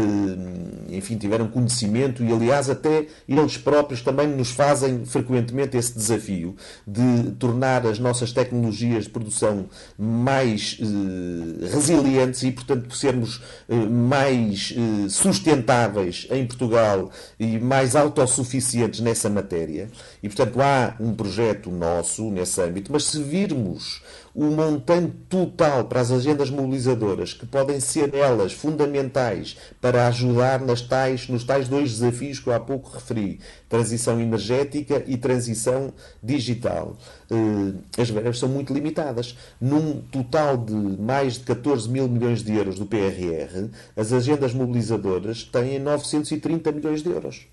enfim, 0.90 1.18
tiveram 1.18 1.48
conhecimento 1.48 2.24
e, 2.24 2.34
aliás, 2.34 2.70
até 2.70 3.08
eles 3.30 3.58
próprios 3.58 4.02
também 4.02 4.28
nos 4.28 4.52
fazem 4.52 4.63
frequentemente 5.06 5.78
esse 5.78 5.94
desafio 5.94 6.56
de 6.88 7.32
tornar 7.34 7.86
as 7.86 8.00
nossas 8.00 8.32
tecnologias 8.32 9.06
de 9.06 9.10
produção 9.10 9.66
mais 9.98 10.78
eh, 10.80 11.68
resilientes 11.74 12.44
e, 12.44 12.52
portanto, 12.52 12.96
sermos 12.96 13.42
eh, 13.70 13.76
mais 13.76 14.74
eh, 14.76 15.10
sustentáveis 15.10 16.28
em 16.32 16.46
Portugal 16.46 17.12
e 17.40 17.60
mais 17.60 17.96
autossuficientes 17.96 19.00
nessa 19.00 19.30
matéria. 19.30 19.90
E, 20.22 20.28
portanto, 20.28 20.62
há 20.62 20.96
um 21.00 21.14
projeto 21.14 21.70
nosso 21.72 22.30
nesse 22.32 22.62
âmbito, 22.62 22.92
mas 22.92 23.06
se 23.06 23.22
virmos 23.22 24.02
o 24.36 24.46
montante 24.46 25.14
total 25.30 25.86
para 25.86 26.02
as 26.02 26.12
agendas 26.12 26.50
mobilizadoras, 26.50 27.34
que 27.34 27.46
podem 27.46 27.80
ser 27.80 28.14
elas 28.16 28.52
fundamentais 28.52 29.56
para 29.80 30.08
ajudar 30.08 30.60
nas 30.60 30.82
tais, 30.82 31.28
nos 31.28 31.44
tais 31.44 31.68
dois 31.68 31.92
desafios 31.92 32.40
que 32.40 32.48
eu 32.48 32.54
há 32.54 32.60
pouco 32.60 32.90
referi, 32.90 33.40
transição 33.70 34.20
energética 34.20 35.04
e 35.06 35.18
transição 35.18 35.94
digital. 36.22 36.98
Eh, 37.30 38.02
as 38.02 38.10
verbas 38.10 38.40
são 38.40 38.50
muito 38.50 38.74
limitadas. 38.74 39.38
Num 39.62 40.02
total 40.02 40.58
de 40.58 40.74
mais 40.74 41.36
de 41.36 41.42
14 41.42 41.88
mil 41.90 42.08
milhões 42.08 42.44
de 42.44 42.54
euros 42.54 42.80
do 42.80 42.86
PRR, 42.86 43.70
as 43.96 44.12
agendas 44.12 44.54
mobilizadoras 44.54 45.44
têm 45.44 45.80
930 45.80 46.72
milhões 46.72 47.04
de 47.04 47.10
euros 47.10 47.48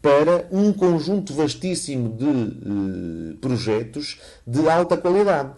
para 0.00 0.46
um 0.50 0.72
conjunto 0.72 1.32
vastíssimo 1.34 2.16
de 2.16 2.26
eh, 2.26 3.36
projetos 3.40 4.20
de 4.46 4.68
alta 4.68 4.96
qualidade. 4.96 5.52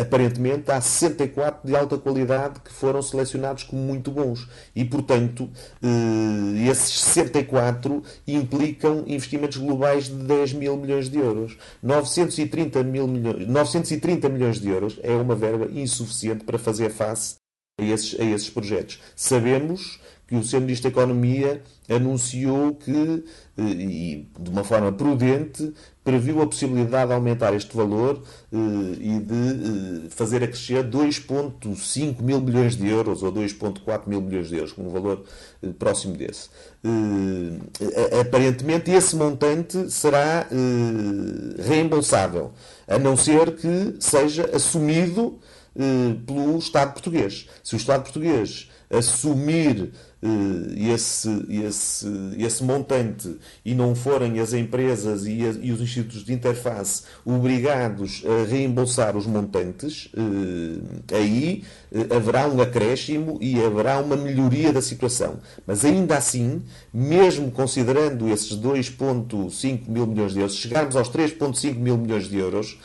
Aparentemente 0.00 0.70
há 0.70 0.80
64 0.80 1.66
de 1.66 1.74
alta 1.74 1.98
qualidade 1.98 2.60
que 2.60 2.72
foram 2.72 3.02
selecionados 3.02 3.64
como 3.64 3.82
muito 3.82 4.10
bons. 4.10 4.48
E 4.74 4.84
portanto 4.84 5.50
eh, 5.82 6.70
esses 6.70 7.00
64 7.00 8.02
implicam 8.26 9.04
investimentos 9.06 9.56
globais 9.56 10.04
de 10.04 10.14
10 10.14 10.52
mil 10.54 10.76
milhões 10.76 11.08
de 11.08 11.18
euros. 11.18 11.56
930 11.82 12.82
mil 12.84 13.08
milhões 13.08 13.48
930 13.48 14.28
milhões 14.28 14.60
de 14.60 14.68
euros 14.68 14.98
é 15.02 15.14
uma 15.14 15.34
verba 15.34 15.68
insuficiente 15.72 16.44
para 16.44 16.58
fazer 16.58 16.90
face 16.90 17.36
a 17.80 17.84
esses, 17.84 18.18
a 18.18 18.24
esses 18.24 18.48
projetos. 18.48 19.00
Sabemos 19.16 20.00
que 20.26 20.36
o 20.36 20.42
Sr. 20.42 20.60
Ministro 20.60 20.90
da 20.90 21.00
Economia 21.00 21.62
anunciou 21.88 22.74
que, 22.74 23.24
eh, 23.58 23.62
e 23.62 24.28
de 24.38 24.50
uma 24.50 24.64
forma 24.64 24.90
prudente, 24.90 25.72
previu 26.02 26.40
a 26.40 26.46
possibilidade 26.46 27.08
de 27.08 27.14
aumentar 27.14 27.54
este 27.54 27.76
valor 27.76 28.22
eh, 28.50 28.56
e 29.00 29.20
de 29.20 30.06
eh, 30.06 30.10
fazer 30.10 30.42
acrescer 30.42 30.82
2,5 30.84 32.22
mil 32.22 32.40
milhões 32.40 32.74
de 32.74 32.88
euros 32.88 33.22
ou 33.22 33.30
2,4 33.30 34.06
mil 34.06 34.22
milhões 34.22 34.48
de 34.48 34.56
euros, 34.56 34.74
um 34.78 34.88
valor 34.88 35.24
próximo 35.78 36.16
desse. 36.16 36.48
Aparentemente, 38.20 38.90
esse 38.90 39.16
montante 39.16 39.90
será 39.90 40.46
reembolsável, 41.66 42.52
a 42.86 42.98
não 42.98 43.16
ser 43.16 43.56
que 43.56 43.96
seja 43.98 44.50
assumido 44.54 45.38
pelo 46.26 46.58
Estado 46.58 46.92
português. 46.92 47.48
Se 47.62 47.74
o 47.74 47.78
Estado 47.78 48.02
português 48.02 48.68
assumir 48.90 49.92
esse, 50.76 51.28
esse, 51.48 52.08
esse 52.38 52.64
montante 52.64 53.36
e 53.64 53.74
não 53.74 53.94
forem 53.94 54.40
as 54.40 54.52
empresas 54.54 55.26
e, 55.26 55.40
e, 55.62 55.70
os 55.72 55.80
institutos 55.80 56.24
de 56.24 56.32
interface 56.32 57.02
obrigados 57.24 58.22
a 58.24 58.48
reembolsar 58.48 59.16
os 59.16 59.26
montantes, 59.26 60.06
uh, 60.14 61.14
aí 61.14 61.62
haverá 62.10 62.48
um 62.48 62.60
acréscimo 62.60 63.38
e 63.40 63.62
haverá 63.64 63.98
uma 63.98 64.16
melhoria 64.16 64.72
da 64.72 64.82
situação. 64.82 65.38
Mas 65.66 65.84
ainda 65.84 66.16
assim, 66.16 66.62
mesmo 66.92 67.50
considerando 67.50 68.28
esses 68.28 68.56
2,5 68.58 69.88
mil 69.88 70.06
milhões 70.06 70.32
de 70.32 70.40
euros, 70.40 70.56
chegarmos 70.56 70.96
aos 70.96 71.08
3,5 71.08 71.76
mil 71.76 71.96
milhões 71.96 72.28
de 72.28 72.36
euros, 72.36 72.78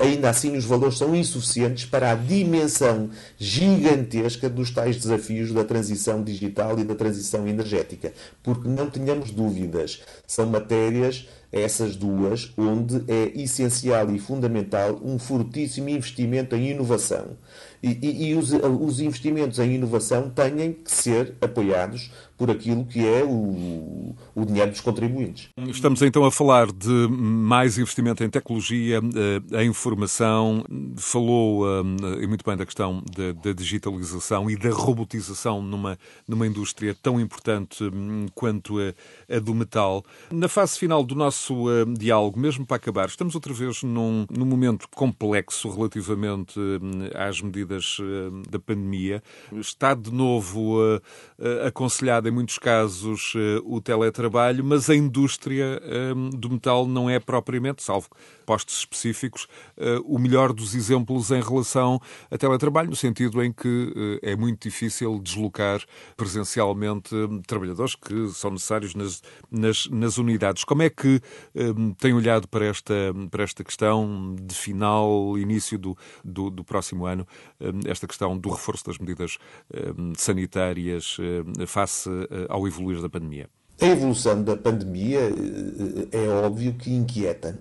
ainda 0.00 0.30
assim 0.30 0.56
os 0.56 0.64
valores 0.64 0.98
são 0.98 1.14
insuficientes 1.14 1.84
para 1.84 2.12
a 2.12 2.14
dimensão 2.14 3.10
gigantesca 3.36 4.48
dos 4.48 4.70
tais 4.70 4.96
desafios 4.96 5.52
da 5.52 5.64
transição 5.64 6.22
digital 6.22 6.78
e 6.78 6.84
da 6.84 6.94
transição 6.94 7.48
energética. 7.48 8.12
Porque 8.42 8.68
não 8.68 8.88
tenhamos 8.88 9.32
dúvidas, 9.32 10.00
são 10.26 10.46
matérias, 10.46 11.26
essas 11.52 11.96
duas, 11.96 12.50
onde 12.56 13.04
é 13.06 13.30
essencial 13.34 14.10
e 14.10 14.18
fundamental 14.18 14.98
um 15.04 15.18
fortíssimo 15.18 15.90
investimento 15.90 16.56
em 16.56 16.70
inovação. 16.70 17.36
E, 17.82 18.28
e, 18.28 18.34
os, 18.36 18.52
os, 18.52 19.00
investimentos 19.00 19.58
em 19.58 19.74
inovação 19.74 20.30
têm 20.30 20.72
que 20.72 20.92
ser 20.92 21.34
apoiados 21.40 22.12
por 22.42 22.50
aquilo 22.50 22.84
que 22.84 23.06
é 23.06 23.22
o, 23.22 24.16
o, 24.34 24.44
dinheiro 24.44 24.72
dos 24.72 24.80
contribuintes. 24.80 25.50
Estamos 25.68 26.02
então 26.02 26.24
a 26.24 26.32
falar 26.32 26.72
de 26.72 27.06
mais 27.08 27.78
investimento 27.78 28.24
em 28.24 28.28
tecnologia, 28.28 28.98
eh, 28.98 29.62
em 29.62 29.72
formação. 29.72 30.64
Falou, 30.96 31.64
eh, 31.64 32.24
e 32.24 32.26
muito 32.26 32.44
bem, 32.44 32.56
da 32.56 32.66
questão 32.66 33.00
da, 33.16 33.30
da 33.30 33.52
digitalização 33.52 34.50
e 34.50 34.56
da 34.56 34.70
robotização 34.70 35.62
numa, 35.62 35.96
numa 36.26 36.44
indústria 36.44 36.96
tão 37.00 37.20
importante 37.20 37.84
hum, 37.84 38.26
quanto 38.34 38.76
a, 38.80 39.36
a 39.36 39.38
do 39.38 39.54
metal. 39.54 40.04
Na 40.28 40.48
fase 40.48 40.76
final 40.76 41.04
do 41.04 41.14
nosso 41.14 41.70
eh, 41.70 41.84
diálogo, 41.96 42.40
mesmo 42.40 42.66
para 42.66 42.78
acabar, 42.78 43.06
estamos 43.06 43.36
outra 43.36 43.54
vez 43.54 43.84
num, 43.84 44.26
num 44.28 44.46
momento 44.46 44.88
complexo 44.92 45.70
relativamente 45.70 46.58
hum, 46.58 47.08
às 47.14 47.40
medidas 47.40 47.98
da 48.50 48.58
pandemia. 48.58 49.22
Está 49.52 49.94
de 49.94 50.12
novo 50.12 50.80
aconselhado, 51.64 52.31
em 52.31 52.31
muitos 52.32 52.58
casos, 52.58 53.34
o 53.64 53.80
teletrabalho, 53.80 54.64
mas 54.64 54.90
a 54.90 54.96
indústria 54.96 55.80
do 56.34 56.50
metal 56.50 56.86
não 56.86 57.08
é 57.08 57.20
propriamente, 57.20 57.82
salvo 57.82 58.08
postos 58.42 58.78
específicos, 58.78 59.46
o 60.04 60.18
melhor 60.18 60.52
dos 60.52 60.74
exemplos 60.74 61.30
em 61.30 61.40
relação 61.40 62.00
a 62.30 62.36
teletrabalho, 62.38 62.90
no 62.90 62.96
sentido 62.96 63.42
em 63.42 63.52
que 63.52 64.20
é 64.22 64.36
muito 64.36 64.68
difícil 64.68 65.18
deslocar 65.20 65.80
presencialmente 66.16 67.14
trabalhadores 67.46 67.94
que 67.94 68.28
são 68.30 68.50
necessários 68.50 68.94
nas, 68.94 69.22
nas, 69.50 69.86
nas 69.88 70.18
unidades. 70.18 70.64
Como 70.64 70.82
é 70.82 70.90
que 70.90 71.20
tem 71.98 72.12
olhado 72.12 72.48
para 72.48 72.66
esta, 72.66 72.94
para 73.30 73.44
esta 73.44 73.64
questão 73.64 74.34
de 74.40 74.54
final, 74.54 75.38
início 75.38 75.78
do, 75.78 75.96
do, 76.24 76.50
do 76.50 76.64
próximo 76.64 77.06
ano, 77.06 77.26
esta 77.86 78.06
questão 78.06 78.36
do 78.36 78.50
reforço 78.50 78.84
das 78.84 78.98
medidas 78.98 79.38
sanitárias 80.16 81.16
face 81.66 82.10
ao 82.48 82.66
evoluir 82.66 83.00
da 83.00 83.08
pandemia? 83.08 83.48
A 83.82 83.86
evolução 83.86 84.44
da 84.44 84.56
pandemia 84.56 85.18
é 86.12 86.28
óbvio 86.28 86.74
que 86.74 86.94
inquieta. 86.94 87.58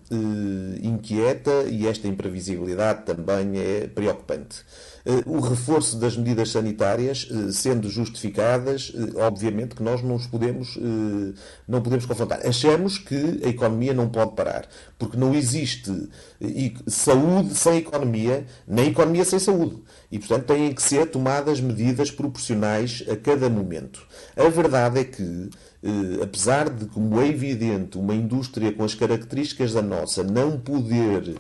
Inquieta 0.84 1.64
e 1.68 1.88
esta 1.88 2.08
imprevisibilidade 2.08 3.08
também 3.08 3.58
é 3.58 3.88
preocupante. 3.88 4.64
Eh, 5.06 5.24
o 5.26 5.40
reforço 5.40 5.98
das 5.98 6.16
medidas 6.16 6.52
sanitárias, 6.52 7.28
eh, 7.30 7.52
sendo 7.52 7.90
justificadas, 7.90 8.94
eh, 8.96 9.22
obviamente 9.22 9.76
que 9.76 9.84
nós 9.84 10.02
não 10.02 10.16
os 10.16 10.28
podemos, 10.28 10.78
não 11.68 11.82
podemos 11.82 12.06
confrontar. 12.06 12.46
Achamos 12.46 12.98
que 12.98 13.42
a 13.44 13.48
economia 13.48 13.94
não 13.94 14.10
pode 14.10 14.36
parar, 14.36 14.68
porque 14.98 15.18
não 15.18 15.34
existe 15.34 16.10
saúde 16.88 17.56
sem 17.56 17.78
economia, 17.78 18.46
nem 18.68 18.90
economia 18.90 19.26
sem 19.26 19.40
saúde. 19.40 19.82
E, 20.12 20.20
portanto, 20.20 20.46
têm 20.46 20.74
que 20.74 20.82
ser 20.82 21.08
tomadas 21.08 21.60
medidas 21.60 22.12
proporcionais 22.12 23.04
a 23.10 23.16
cada 23.16 23.50
momento. 23.50 24.06
A 24.36 24.50
verdade 24.50 25.00
é 25.00 25.04
que, 25.04 25.50
apesar 26.22 26.70
de, 26.70 26.86
como 26.86 27.20
é 27.20 27.28
evidente, 27.28 27.98
uma 27.98 28.16
indústria 28.16 28.72
com 28.72 28.84
as 28.84 28.96
características 28.96 29.74
da 29.74 29.82
nossa 29.82 30.24
não 30.24 30.60
poder 30.60 31.36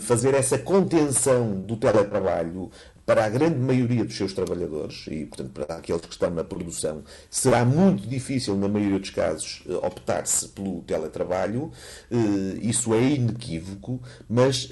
fazer 0.00 0.34
essa 0.34 0.58
contenção 0.58 1.60
do 1.60 1.76
teletrabalho 1.76 2.70
para 3.08 3.24
a 3.24 3.28
grande 3.30 3.58
maioria 3.58 4.04
dos 4.04 4.14
seus 4.18 4.34
trabalhadores 4.34 5.06
e, 5.10 5.24
portanto, 5.24 5.50
para 5.50 5.76
aqueles 5.76 6.02
que 6.02 6.12
estão 6.12 6.28
na 6.28 6.44
produção, 6.44 7.02
será 7.30 7.64
muito 7.64 8.06
difícil, 8.06 8.54
na 8.54 8.68
maioria 8.68 8.98
dos 8.98 9.08
casos, 9.08 9.62
eh, 9.66 9.72
optar-se 9.76 10.48
pelo 10.48 10.82
teletrabalho. 10.82 11.72
Eh, 12.10 12.58
isso 12.60 12.92
é 12.92 13.02
inequívoco, 13.02 13.98
mas 14.28 14.68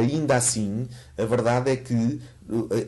ainda 0.00 0.34
assim, 0.34 0.88
a 1.16 1.24
verdade 1.24 1.70
é 1.70 1.76
que 1.76 2.20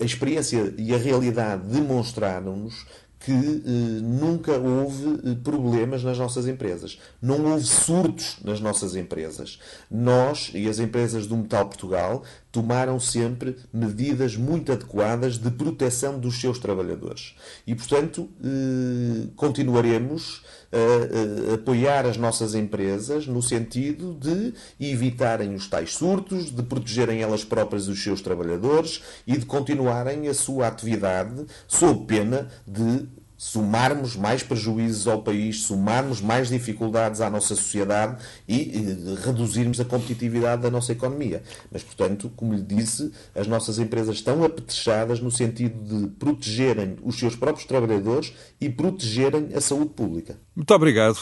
a 0.00 0.04
experiência 0.04 0.74
e 0.76 0.92
a 0.92 0.98
realidade 0.98 1.62
demonstraram-nos 1.68 2.84
que 3.20 3.32
eh, 3.32 4.00
nunca 4.00 4.52
houve 4.52 5.30
eh, 5.30 5.36
problemas 5.42 6.04
nas 6.04 6.18
nossas 6.18 6.46
empresas. 6.46 6.98
Não 7.20 7.44
houve 7.44 7.64
surtos 7.64 8.36
nas 8.44 8.60
nossas 8.60 8.94
empresas. 8.94 9.58
Nós 9.90 10.50
e 10.54 10.68
as 10.68 10.78
empresas 10.78 11.26
do 11.26 11.36
Metal 11.36 11.66
Portugal 11.66 12.22
tomaram 12.50 12.98
sempre 12.98 13.56
medidas 13.72 14.36
muito 14.36 14.72
adequadas 14.72 15.38
de 15.38 15.50
proteção 15.50 16.18
dos 16.18 16.40
seus 16.40 16.58
trabalhadores. 16.58 17.34
E, 17.66 17.74
portanto, 17.74 18.28
eh, 18.42 19.28
continuaremos 19.36 20.42
a, 20.72 21.54
apoiar 21.54 22.06
as 22.06 22.16
nossas 22.16 22.54
empresas 22.54 23.26
no 23.26 23.42
sentido 23.42 24.14
de 24.14 24.54
evitarem 24.80 25.54
os 25.54 25.68
tais 25.68 25.94
surtos, 25.94 26.50
de 26.50 26.62
protegerem 26.62 27.22
elas 27.22 27.44
próprias 27.44 27.88
os 27.88 28.02
seus 28.02 28.20
trabalhadores 28.20 29.02
e 29.26 29.36
de 29.36 29.46
continuarem 29.46 30.28
a 30.28 30.34
sua 30.34 30.66
atividade 30.66 31.46
sob 31.66 32.06
pena 32.06 32.48
de 32.66 33.06
somarmos 33.38 34.16
mais 34.16 34.42
prejuízos 34.42 35.06
ao 35.06 35.22
país, 35.22 35.62
somarmos 35.62 36.20
mais 36.20 36.48
dificuldades 36.48 37.20
à 37.20 37.30
nossa 37.30 37.54
sociedade 37.54 38.20
e 38.48 38.72
eh, 38.74 39.24
reduzirmos 39.24 39.78
a 39.78 39.84
competitividade 39.84 40.60
da 40.62 40.70
nossa 40.70 40.90
economia. 40.90 41.44
Mas, 41.70 41.84
portanto, 41.84 42.30
como 42.34 42.52
lhe 42.52 42.62
disse, 42.62 43.12
as 43.36 43.46
nossas 43.46 43.78
empresas 43.78 44.16
estão 44.16 44.42
apetrechadas 44.42 45.20
no 45.20 45.30
sentido 45.30 45.78
de 45.84 46.08
protegerem 46.08 46.96
os 47.00 47.16
seus 47.16 47.36
próprios 47.36 47.64
trabalhadores 47.64 48.34
e 48.60 48.68
protegerem 48.68 49.50
a 49.54 49.60
saúde 49.60 49.90
pública. 49.90 50.36
Muito 50.56 50.74
obrigado, 50.74 51.18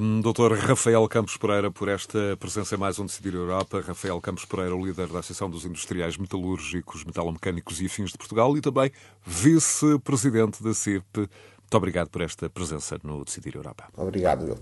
um, 0.00 0.22
Dr. 0.22 0.54
Rafael 0.54 1.06
Campos 1.08 1.36
Pereira, 1.36 1.70
por 1.70 1.88
esta 1.88 2.34
presença 2.40 2.74
em 2.74 2.78
mais 2.78 2.98
um 2.98 3.04
Decidir 3.04 3.34
Europa. 3.34 3.84
Rafael 3.86 4.18
Campos 4.22 4.46
Pereira, 4.46 4.74
o 4.74 4.86
líder 4.86 5.08
da 5.08 5.18
Associação 5.18 5.50
dos 5.50 5.66
Industriais 5.66 6.16
Metalúrgicos, 6.16 7.04
Metalomecânicos 7.04 7.82
e 7.82 7.86
Afins 7.86 8.12
de 8.12 8.16
Portugal 8.16 8.56
e 8.56 8.62
também 8.62 8.90
vice-presidente 9.26 10.62
da 10.62 10.72
CIP. 10.72 11.28
Muito 11.68 11.76
obrigado 11.76 12.08
por 12.08 12.22
esta 12.22 12.48
presença 12.48 12.98
no 13.04 13.22
Decidir 13.22 13.54
Europa. 13.54 13.90
Obrigado, 13.94 14.48
eu. 14.48 14.58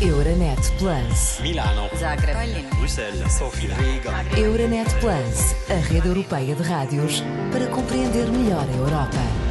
Euronet 0.00 0.58
Plus. 0.78 1.38
Milano. 1.42 1.90
Zagreb. 1.94 2.62
Bruxelas. 2.78 3.30
Sofia. 3.30 3.74
Riga. 3.74 4.40
Euronet 4.40 4.88
Plus, 5.00 5.54
a 5.68 5.74
rede 5.92 6.08
europeia 6.08 6.54
de 6.54 6.62
rádios 6.62 7.22
para 7.52 7.66
compreender 7.66 8.26
melhor 8.32 8.66
a 8.66 8.72
Europa. 8.72 9.43